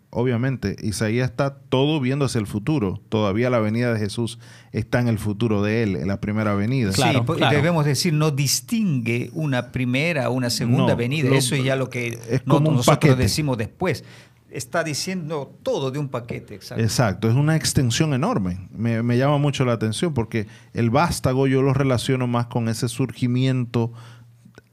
obviamente, 0.10 0.76
Isaías 0.82 1.30
está 1.30 1.56
todo 1.56 1.99
viendo 1.99 2.26
hacia 2.26 2.39
el 2.39 2.47
futuro. 2.47 2.99
Todavía 3.10 3.52
la 3.52 3.60
venida 3.60 3.93
de 3.93 3.99
Jesús 3.99 4.39
está 4.71 4.99
en 4.99 5.08
el 5.08 5.19
futuro 5.19 5.62
de 5.62 5.84
él, 5.84 5.95
en 5.95 6.08
la 6.08 6.19
primera 6.19 6.56
venida. 6.56 6.91
Claro, 6.91 7.23
sí, 7.28 7.43
debemos 7.52 7.86
decir, 7.86 8.13
no 8.13 8.32
distingue 8.32 9.30
una 9.34 9.71
primera 9.71 10.30
o 10.30 10.34
una 10.34 10.49
segunda 10.49 10.95
venida. 10.95 11.36
Eso 11.36 11.54
es 11.54 11.63
ya 11.63 11.76
lo 11.76 11.89
que 11.89 12.17
nosotros 12.45 13.17
decimos 13.17 13.58
después 13.58 14.04
está 14.54 14.84
diciendo 14.84 15.58
todo 15.63 15.92
de 15.92 16.00
un 16.00 16.10
paquete. 16.10 16.56
Exacto, 16.56 16.84
exacto. 16.84 17.30
es 17.30 17.36
una 17.36 17.56
extensión 17.56 18.13
enorme. 18.13 18.70
Me, 18.72 19.02
me, 19.04 19.18
llama 19.18 19.38
mucho 19.38 19.66
la 19.66 19.74
atención 19.74 20.13
porque 20.13 20.48
el 20.74 20.89
vástago 20.89 21.48
yo 21.48 21.62
lo 21.62 21.74
relaciono 21.74 22.28
más 22.28 22.48
con 22.48 22.70
ese 22.70 22.88
surgimiento 22.88 23.92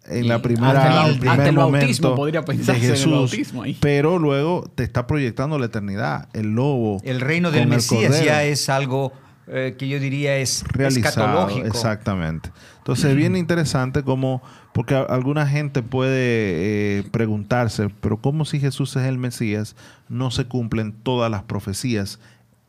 en 0.06 0.28
la 0.28 0.42
primera 0.42 1.06
el, 1.06 1.18
primer 1.18 1.52
momento 1.52 2.14
podría 2.14 2.44
pensarse 2.44 2.80
de 2.80 2.88
Jesús, 2.88 3.52
pero 3.80 4.18
luego 4.18 4.68
te 4.74 4.82
está 4.82 5.06
proyectando 5.06 5.58
la 5.58 5.66
eternidad, 5.66 6.28
el 6.32 6.54
lobo. 6.54 7.00
El 7.04 7.20
reino 7.20 7.50
del 7.50 7.68
Mesías 7.68 8.24
ya 8.24 8.42
es 8.44 8.68
algo 8.68 9.12
eh, 9.46 9.74
que 9.78 9.88
yo 9.88 9.98
diría 9.98 10.36
es 10.36 10.64
realizado, 10.68 11.48
exactamente. 11.64 12.50
Entonces 12.78 13.06
es 13.06 13.16
bien 13.16 13.36
interesante 13.36 14.02
como 14.02 14.42
porque 14.72 14.94
alguna 14.94 15.46
gente 15.46 15.82
puede 15.82 16.98
eh, 16.98 17.02
preguntarse, 17.10 17.88
pero 18.00 18.18
cómo 18.18 18.44
si 18.44 18.60
Jesús 18.60 18.94
es 18.96 19.04
el 19.04 19.18
Mesías 19.18 19.76
no 20.08 20.30
se 20.30 20.46
cumplen 20.46 20.92
todas 20.92 21.30
las 21.30 21.42
profecías 21.42 22.20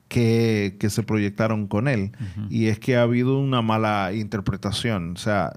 que, 0.07 0.75
se 0.89 1.03
proyectaron 1.03 1.67
con 1.67 1.87
él. 1.87 2.11
Y 2.49 2.67
es 2.67 2.79
que 2.79 2.97
ha 2.97 3.03
habido 3.03 3.39
una 3.39 3.61
mala 3.61 4.11
interpretación. 4.13 5.13
O 5.13 5.17
sea, 5.17 5.53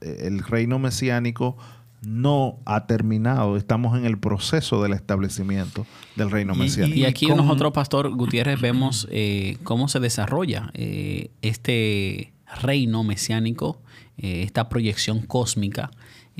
el 0.00 0.38
reino 0.40 0.78
mesiánico 0.78 1.58
no 2.02 2.58
ha 2.64 2.86
terminado. 2.86 3.56
Estamos 3.56 3.98
en 3.98 4.04
el 4.04 4.18
proceso 4.18 4.82
del 4.82 4.92
establecimiento 4.92 5.86
del 6.16 6.30
reino 6.30 6.54
mesiánico. 6.54 6.98
Y, 6.98 7.04
aquí 7.04 7.26
nosotros, 7.26 7.72
Pastor 7.72 8.10
Gutiérrez, 8.14 8.60
vemos 8.60 9.08
eh, 9.10 9.56
cómo 9.64 9.88
se 9.88 10.00
desarrolla 10.00 10.70
eh, 10.74 11.30
este 11.42 12.32
reino 12.62 13.04
mesiánico, 13.04 13.80
eh, 14.16 14.42
esta 14.42 14.68
proyección 14.68 15.20
cósmica 15.22 15.90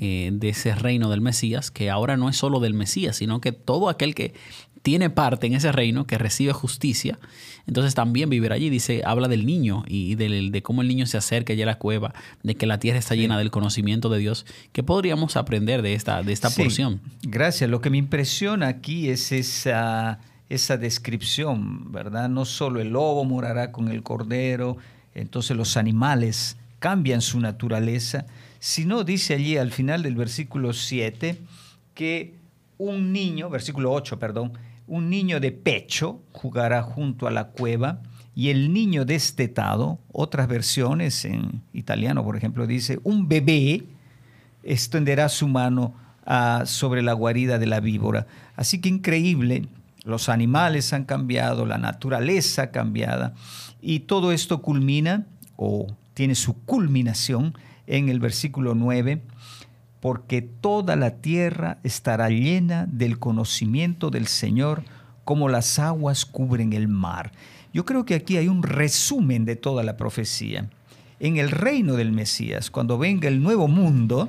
de 0.01 0.49
ese 0.49 0.77
reino 0.77 1.11
del 1.11 1.21
Mesías, 1.21 1.73
que 1.73 1.91
ahora 1.91 2.17
no 2.17 2.29
es 2.29 2.37
solo 2.37 2.61
del 2.61 2.73
Mesías, 2.73 3.17
sino 3.17 3.41
que 3.41 3.51
todo 3.51 3.89
aquel 3.89 4.15
que 4.15 4.33
tiene 4.89 5.11
parte 5.11 5.47
en 5.47 5.53
ese 5.53 5.71
reino, 5.71 6.07
que 6.07 6.17
recibe 6.17 6.55
justicia, 6.55 7.19
entonces 7.67 7.95
también 7.95 8.31
vivir 8.31 8.55
allí. 8.55 8.71
Dice, 8.71 9.03
habla 9.05 9.29
del 9.29 9.45
niño 9.45 9.85
y 9.87 10.15
de, 10.15 10.63
cómo 10.63 10.81
el 10.81 10.89
niño 10.89 11.05
se 11.05 11.19
acerca 11.19 11.53
ya 11.53 11.65
a 11.65 11.67
la 11.67 11.79
cueva, 11.79 12.15
de 12.43 12.55
que 12.55 12.65
la 12.65 12.79
tierra 12.79 12.99
está 12.99 13.15
llena 13.15 13.37
del 13.37 13.51
conocimiento 13.51 14.09
de 14.09 14.19
Dios. 14.19 14.47
¿Qué 14.73 14.83
podríamos 14.83 15.37
aprender 15.37 15.83
de 15.83 15.93
esta, 15.93 16.23
de 16.23 16.33
esta 16.33 16.49
porción? 16.49 17.03
Gracias. 17.21 17.69
Lo 17.69 17.83
que 17.83 17.91
me 17.91 17.99
impresiona 17.99 18.69
aquí 18.69 19.11
es 19.11 19.31
esa, 19.31 20.21
esa 20.49 20.79
descripción, 20.79 21.93
¿verdad? 21.93 22.31
No 22.31 22.47
solo 22.47 22.81
el 22.81 22.89
lobo 22.89 23.27
morará 23.27 23.73
con 23.73 23.89
el 23.89 24.03
cordero, 24.03 24.79
entonces 25.15 25.55
los 25.55 25.77
animales 25.77 26.57
cambian 26.79 27.21
su 27.21 27.41
naturaleza, 27.41 28.25
sino 28.59 29.05
dice 29.05 29.35
allí 29.35 29.59
al 29.59 29.71
final 29.71 30.03
del 30.03 30.15
versículo 30.15 30.73
7 30.73 31.39
que 31.93 32.33
un 32.79 33.13
niño, 33.13 33.51
versículo 33.51 33.93
8, 33.93 34.19
perdón, 34.19 34.55
un 34.89 35.11
niño 35.11 35.39
de 35.39 35.53
pecho 35.53 36.21
jugará 36.33 36.83
junto 36.83 37.27
a 37.27 37.31
la 37.31 37.49
cueva 37.49 38.01
y 38.35 38.51
el 38.51 38.73
niño 38.73 39.05
destetado, 39.05 39.99
otras 40.13 40.49
versiones 40.49 41.25
en 41.25 41.63
italiano, 41.73 42.25
por 42.25 42.37
ejemplo, 42.37 42.67
dice, 42.67 42.99
un 43.03 43.29
bebé 43.29 43.85
extenderá 44.63 45.29
su 45.29 45.49
mano 45.49 45.95
ah, 46.25 46.63
sobre 46.65 47.03
la 47.03 47.13
guarida 47.13 47.59
de 47.59 47.67
la 47.67 47.81
víbora. 47.81 48.27
Así 48.57 48.81
que 48.81 48.89
increíble, 48.89 49.67
los 50.05 50.29
animales 50.29 50.93
han 50.93 51.05
cambiado, 51.05 51.67
la 51.67 51.79
naturaleza 51.79 52.63
ha 52.63 52.71
cambiado 52.71 53.33
y 53.83 54.01
todo 54.01 54.33
esto 54.33 54.63
culmina 54.63 55.27
o 55.57 55.87
tiene 56.15 56.35
su 56.35 56.55
culminación 56.65 57.55
en 57.87 58.09
el 58.09 58.21
versículo 58.21 58.75
9 58.75 59.23
porque 60.01 60.43
toda 60.43 60.97
la 60.97 61.17
tierra 61.17 61.79
estará 61.83 62.29
llena 62.31 62.87
del 62.87 63.19
conocimiento 63.19 64.11
del 64.11 64.27
Señor 64.27 64.85
como 65.25 65.49
las 65.49 65.79
aguas 65.79 66.25
cubren 66.25 66.73
el 66.73 66.89
mar. 66.89 67.33
Yo 67.73 67.85
creo 67.85 68.05
que 68.05 68.15
aquí 68.15 68.37
hay 68.37 68.49
un 68.49 68.63
resumen 68.63 69.45
de 69.45 69.57
toda 69.57 69.83
la 69.83 69.97
profecía. 69.97 70.71
En 71.21 71.37
el 71.37 71.51
reino 71.51 71.95
del 71.95 72.13
Mesías, 72.13 72.71
cuando 72.71 72.97
venga 72.97 73.29
el 73.29 73.43
nuevo 73.43 73.67
mundo, 73.67 74.29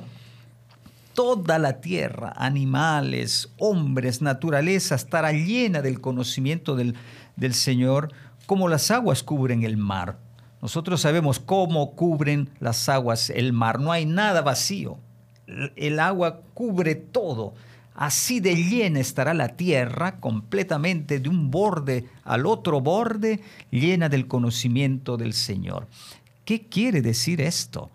toda 1.14 1.58
la 1.58 1.80
tierra, 1.80 2.32
animales, 2.36 3.48
hombres, 3.58 4.20
naturaleza, 4.20 4.96
estará 4.96 5.32
llena 5.32 5.82
del 5.82 6.00
conocimiento 6.00 6.74
del, 6.74 6.96
del 7.36 7.54
Señor 7.54 8.12
como 8.46 8.68
las 8.68 8.90
aguas 8.90 9.22
cubren 9.22 9.62
el 9.62 9.76
mar. 9.76 10.18
Nosotros 10.60 11.00
sabemos 11.00 11.38
cómo 11.38 11.92
cubren 11.92 12.50
las 12.58 12.88
aguas 12.88 13.30
el 13.30 13.52
mar. 13.52 13.78
No 13.80 13.92
hay 13.92 14.04
nada 14.04 14.42
vacío 14.42 14.98
el 15.76 16.00
agua 16.00 16.40
cubre 16.54 16.94
todo. 16.94 17.54
Así 17.94 18.40
de 18.40 18.54
llena 18.54 19.00
estará 19.00 19.34
la 19.34 19.48
tierra 19.56 20.20
completamente 20.20 21.20
de 21.20 21.28
un 21.28 21.50
borde 21.50 22.06
al 22.24 22.46
otro 22.46 22.80
borde, 22.80 23.40
llena 23.70 24.08
del 24.08 24.26
conocimiento 24.26 25.16
del 25.16 25.34
Señor. 25.34 25.86
¿Qué 26.44 26.62
quiere 26.62 27.02
decir 27.02 27.40
esto? 27.40 27.90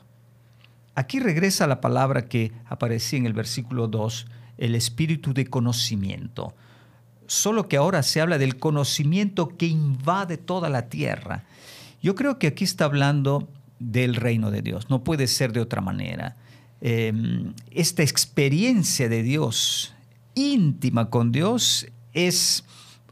Aquí 0.93 1.19
regresa 1.19 1.67
la 1.67 1.81
palabra 1.81 2.27
que 2.27 2.51
aparecía 2.67 3.19
en 3.19 3.25
el 3.25 3.33
versículo 3.33 3.87
2, 3.87 4.27
el 4.57 4.75
espíritu 4.75 5.33
de 5.33 5.47
conocimiento. 5.47 6.53
Solo 7.27 7.67
que 7.67 7.77
ahora 7.77 8.03
se 8.03 8.21
habla 8.21 8.37
del 8.37 8.57
conocimiento 8.57 9.49
que 9.57 9.65
invade 9.65 10.37
toda 10.37 10.69
la 10.69 10.87
tierra. 10.87 11.43
Yo 12.01 12.15
creo 12.15 12.37
que 12.37 12.47
aquí 12.47 12.63
está 12.63 12.85
hablando 12.85 13.49
del 13.79 14.15
reino 14.15 14.51
de 14.51 14.61
Dios, 14.61 14.89
no 14.89 15.03
puede 15.03 15.27
ser 15.27 15.51
de 15.51 15.59
otra 15.61 15.81
manera. 15.81 16.35
Em, 16.81 17.53
esta 17.71 18.03
experiencia 18.03 19.09
de 19.09 19.23
Dios, 19.23 19.95
íntima 20.35 21.09
con 21.09 21.31
Dios, 21.31 21.87
es 22.13 22.63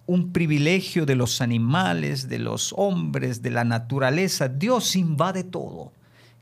un 0.06 0.34
privilegio 0.34 1.06
de 1.06 1.16
los 1.16 1.42
animales, 1.42 2.28
de 2.28 2.40
los 2.40 2.74
hombres, 2.78 3.42
de 3.42 3.52
la 3.52 3.64
naturaleza. 3.64 4.50
Dios 4.50 4.96
invade 4.96 5.44
todo. 5.44 5.94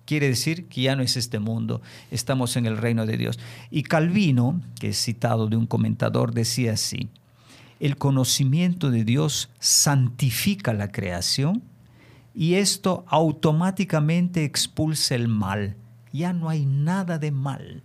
Quiere 0.06 0.28
decir 0.28 0.68
que 0.68 0.82
ya 0.82 0.96
no 0.96 1.04
es 1.04 1.16
este 1.16 1.40
mundo, 1.40 1.82
estamos 2.10 2.58
en 2.58 2.66
el 2.66 2.78
reino 2.78 3.06
de 3.06 3.18
Dios. 3.18 3.40
Y 3.70 3.84
Calvino, 3.84 4.60
que 4.80 4.90
es 4.90 5.02
citado 5.02 5.48
de 5.48 5.56
un 5.56 5.68
comentador, 5.68 6.34
decía 6.34 6.74
así, 6.74 7.10
el 7.80 7.98
conocimiento 7.98 8.92
de 8.92 9.04
Dios 9.04 9.50
santifica 9.60 10.74
la 10.74 10.92
creación 10.92 11.64
y 12.34 12.56
esto 12.56 13.06
automáticamente 13.08 14.44
expulsa 14.44 15.16
el 15.16 15.28
mal 15.28 15.76
ya 16.12 16.34
no 16.34 16.50
hay 16.50 16.66
nada 16.66 17.18
de 17.18 17.32
mal, 17.32 17.84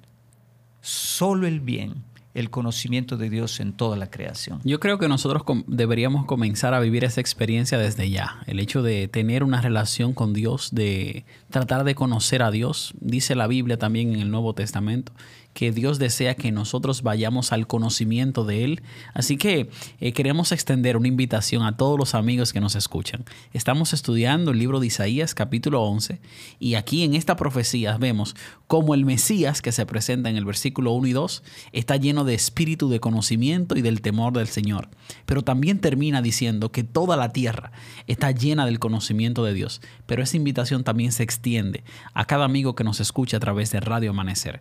solo 0.80 1.46
el 1.46 1.60
bien, 1.60 2.04
el 2.34 2.50
conocimiento 2.50 3.16
de 3.16 3.30
Dios 3.30 3.60
en 3.60 3.72
toda 3.72 3.96
la 3.96 4.10
creación. 4.10 4.60
Yo 4.62 4.78
creo 4.78 4.98
que 4.98 5.08
nosotros 5.08 5.42
deberíamos 5.66 6.26
comenzar 6.26 6.74
a 6.74 6.80
vivir 6.80 7.02
esa 7.04 7.22
experiencia 7.22 7.78
desde 7.78 8.10
ya. 8.10 8.42
El 8.46 8.60
hecho 8.60 8.82
de 8.82 9.08
tener 9.08 9.42
una 9.42 9.62
relación 9.62 10.12
con 10.12 10.34
Dios, 10.34 10.68
de 10.72 11.24
tratar 11.48 11.84
de 11.84 11.94
conocer 11.94 12.42
a 12.42 12.50
Dios. 12.50 12.92
Dice 13.00 13.34
la 13.34 13.46
Biblia 13.46 13.78
también 13.78 14.12
en 14.12 14.20
el 14.20 14.30
Nuevo 14.30 14.54
Testamento 14.54 15.12
que 15.56 15.72
Dios 15.72 15.98
desea 15.98 16.34
que 16.34 16.52
nosotros 16.52 17.00
vayamos 17.00 17.50
al 17.50 17.66
conocimiento 17.66 18.44
de 18.44 18.62
Él. 18.62 18.82
Así 19.14 19.38
que 19.38 19.70
eh, 20.00 20.12
queremos 20.12 20.52
extender 20.52 20.98
una 20.98 21.08
invitación 21.08 21.62
a 21.62 21.78
todos 21.78 21.98
los 21.98 22.14
amigos 22.14 22.52
que 22.52 22.60
nos 22.60 22.76
escuchan. 22.76 23.24
Estamos 23.54 23.94
estudiando 23.94 24.50
el 24.50 24.58
libro 24.58 24.80
de 24.80 24.88
Isaías 24.88 25.34
capítulo 25.34 25.82
11 25.82 26.20
y 26.58 26.74
aquí 26.74 27.04
en 27.04 27.14
esta 27.14 27.36
profecía 27.36 27.96
vemos 27.96 28.36
cómo 28.66 28.92
el 28.92 29.06
Mesías 29.06 29.62
que 29.62 29.72
se 29.72 29.86
presenta 29.86 30.28
en 30.28 30.36
el 30.36 30.44
versículo 30.44 30.92
1 30.92 31.06
y 31.06 31.12
2 31.14 31.42
está 31.72 31.96
lleno 31.96 32.24
de 32.24 32.34
espíritu 32.34 32.90
de 32.90 33.00
conocimiento 33.00 33.78
y 33.78 33.80
del 33.80 34.02
temor 34.02 34.34
del 34.34 34.48
Señor. 34.48 34.90
Pero 35.24 35.40
también 35.40 35.78
termina 35.78 36.20
diciendo 36.20 36.70
que 36.70 36.84
toda 36.84 37.16
la 37.16 37.32
tierra 37.32 37.72
está 38.06 38.30
llena 38.30 38.66
del 38.66 38.78
conocimiento 38.78 39.42
de 39.42 39.54
Dios. 39.54 39.80
Pero 40.04 40.22
esa 40.22 40.36
invitación 40.36 40.84
también 40.84 41.12
se 41.12 41.22
extiende 41.22 41.82
a 42.12 42.26
cada 42.26 42.44
amigo 42.44 42.74
que 42.74 42.84
nos 42.84 43.00
escucha 43.00 43.38
a 43.38 43.40
través 43.40 43.70
de 43.70 43.80
Radio 43.80 44.10
Amanecer 44.10 44.60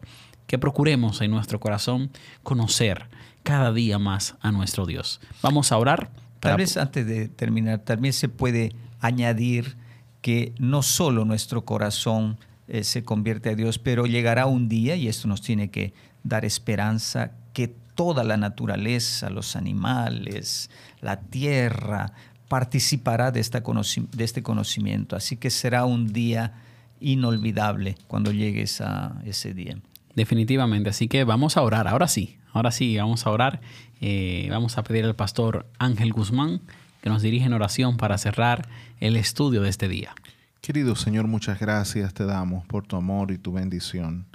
que 0.56 0.60
procuremos 0.60 1.20
en 1.20 1.32
nuestro 1.32 1.60
corazón 1.60 2.10
conocer 2.42 3.10
cada 3.44 3.74
día 3.74 4.00
más 4.00 4.36
a 4.40 4.54
nuestro 4.54 4.86
Dios. 4.86 5.20
Vamos 5.42 5.74
a 5.74 5.78
orar. 5.78 6.10
Tal 6.40 6.56
vez 6.56 6.78
antes 6.78 7.06
de 7.06 7.28
terminar, 7.28 7.80
también 7.80 8.14
se 8.14 8.30
puede 8.30 8.74
añadir 9.02 9.76
que 10.22 10.54
no 10.58 10.82
solo 10.82 11.26
nuestro 11.26 11.66
corazón 11.66 12.38
eh, 12.70 12.86
se 12.86 13.04
convierte 13.04 13.50
a 13.50 13.56
Dios, 13.56 13.80
pero 13.80 14.06
llegará 14.06 14.46
un 14.46 14.70
día, 14.70 14.96
y 14.96 15.10
esto 15.10 15.28
nos 15.28 15.42
tiene 15.42 15.70
que 15.72 15.94
dar 16.24 16.46
esperanza, 16.46 17.32
que 17.52 17.68
toda 17.68 18.24
la 18.24 18.38
naturaleza, 18.38 19.30
los 19.30 19.58
animales, 19.58 20.70
la 21.02 21.20
tierra, 21.20 22.14
participará 22.48 23.32
de, 23.32 23.42
esta 23.42 23.60
de 23.60 24.24
este 24.24 24.42
conocimiento. 24.42 25.18
Así 25.18 25.36
que 25.36 25.50
será 25.50 25.84
un 25.84 26.14
día 26.14 26.54
inolvidable 27.02 27.98
cuando 28.08 28.32
llegues 28.32 28.80
a 28.80 29.22
ese 29.26 29.54
día. 29.54 29.78
Definitivamente, 30.16 30.90
así 30.90 31.08
que 31.08 31.24
vamos 31.24 31.58
a 31.58 31.62
orar, 31.62 31.88
ahora 31.88 32.08
sí, 32.08 32.38
ahora 32.54 32.72
sí, 32.72 32.98
vamos 32.98 33.28
a 33.28 33.32
orar. 33.32 33.62
Eh, 34.02 34.48
vamos 34.50 34.78
a 34.78 34.84
pedir 34.84 35.06
al 35.06 35.16
pastor 35.16 35.66
Ángel 35.78 36.14
Guzmán 36.14 36.62
que 37.02 37.10
nos 37.10 37.22
dirija 37.22 37.46
en 37.46 37.54
oración 37.54 37.98
para 37.98 38.18
cerrar 38.18 38.68
el 39.00 39.16
estudio 39.16 39.62
de 39.62 39.70
este 39.70 39.88
día. 39.88 40.16
Querido 40.62 40.96
Señor, 40.96 41.28
muchas 41.28 41.60
gracias 41.60 42.14
te 42.14 42.26
damos 42.26 42.66
por 42.66 42.88
tu 42.88 42.96
amor 42.96 43.30
y 43.32 43.38
tu 43.38 43.52
bendición. 43.52 44.26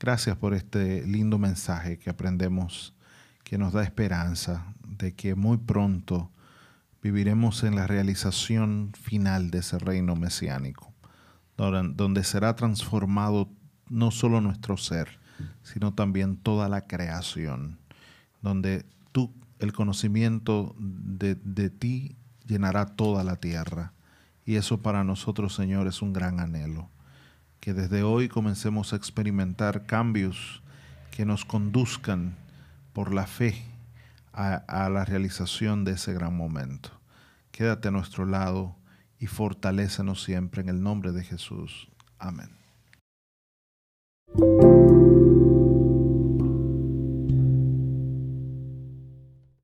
Gracias 0.00 0.36
por 0.36 0.54
este 0.54 1.06
lindo 1.06 1.38
mensaje 1.38 1.98
que 1.98 2.10
aprendemos, 2.10 2.94
que 3.44 3.58
nos 3.58 3.72
da 3.72 3.84
esperanza 3.84 4.74
de 4.82 5.14
que 5.14 5.34
muy 5.34 5.58
pronto 5.58 6.30
viviremos 7.02 7.62
en 7.62 7.76
la 7.76 7.86
realización 7.86 8.92
final 9.00 9.50
de 9.50 9.58
ese 9.58 9.78
reino 9.78 10.16
mesiánico, 10.16 10.92
donde 11.56 12.24
será 12.24 12.56
transformado 12.56 13.48
no 13.90 14.10
solo 14.10 14.40
nuestro 14.40 14.76
ser, 14.76 15.18
sino 15.62 15.92
también 15.92 16.36
toda 16.36 16.68
la 16.68 16.86
creación, 16.86 17.78
donde 18.40 18.86
tú, 19.12 19.34
el 19.58 19.72
conocimiento 19.72 20.74
de, 20.78 21.34
de 21.34 21.68
ti 21.68 22.16
llenará 22.46 22.86
toda 22.86 23.24
la 23.24 23.36
tierra. 23.36 23.92
Y 24.46 24.56
eso 24.56 24.80
para 24.80 25.04
nosotros, 25.04 25.54
Señor, 25.54 25.86
es 25.86 26.02
un 26.02 26.12
gran 26.12 26.40
anhelo. 26.40 26.88
Que 27.60 27.74
desde 27.74 28.02
hoy 28.02 28.28
comencemos 28.28 28.92
a 28.92 28.96
experimentar 28.96 29.84
cambios 29.84 30.62
que 31.10 31.26
nos 31.26 31.44
conduzcan 31.44 32.36
por 32.92 33.12
la 33.12 33.26
fe 33.26 33.62
a, 34.32 34.54
a, 34.54 34.88
la 34.88 35.04
realización 35.04 35.84
de 35.84 35.92
ese 35.92 36.14
gran 36.14 36.34
momento. 36.34 36.90
Quédate 37.50 37.88
a 37.88 37.90
nuestro 37.90 38.24
lado 38.24 38.76
y 39.18 39.26
fortalécenos 39.26 40.22
siempre 40.22 40.62
en 40.62 40.68
el 40.70 40.82
nombre 40.82 41.12
de 41.12 41.22
Jesús. 41.22 41.88
Amén. 42.18 42.59
you 44.38 44.69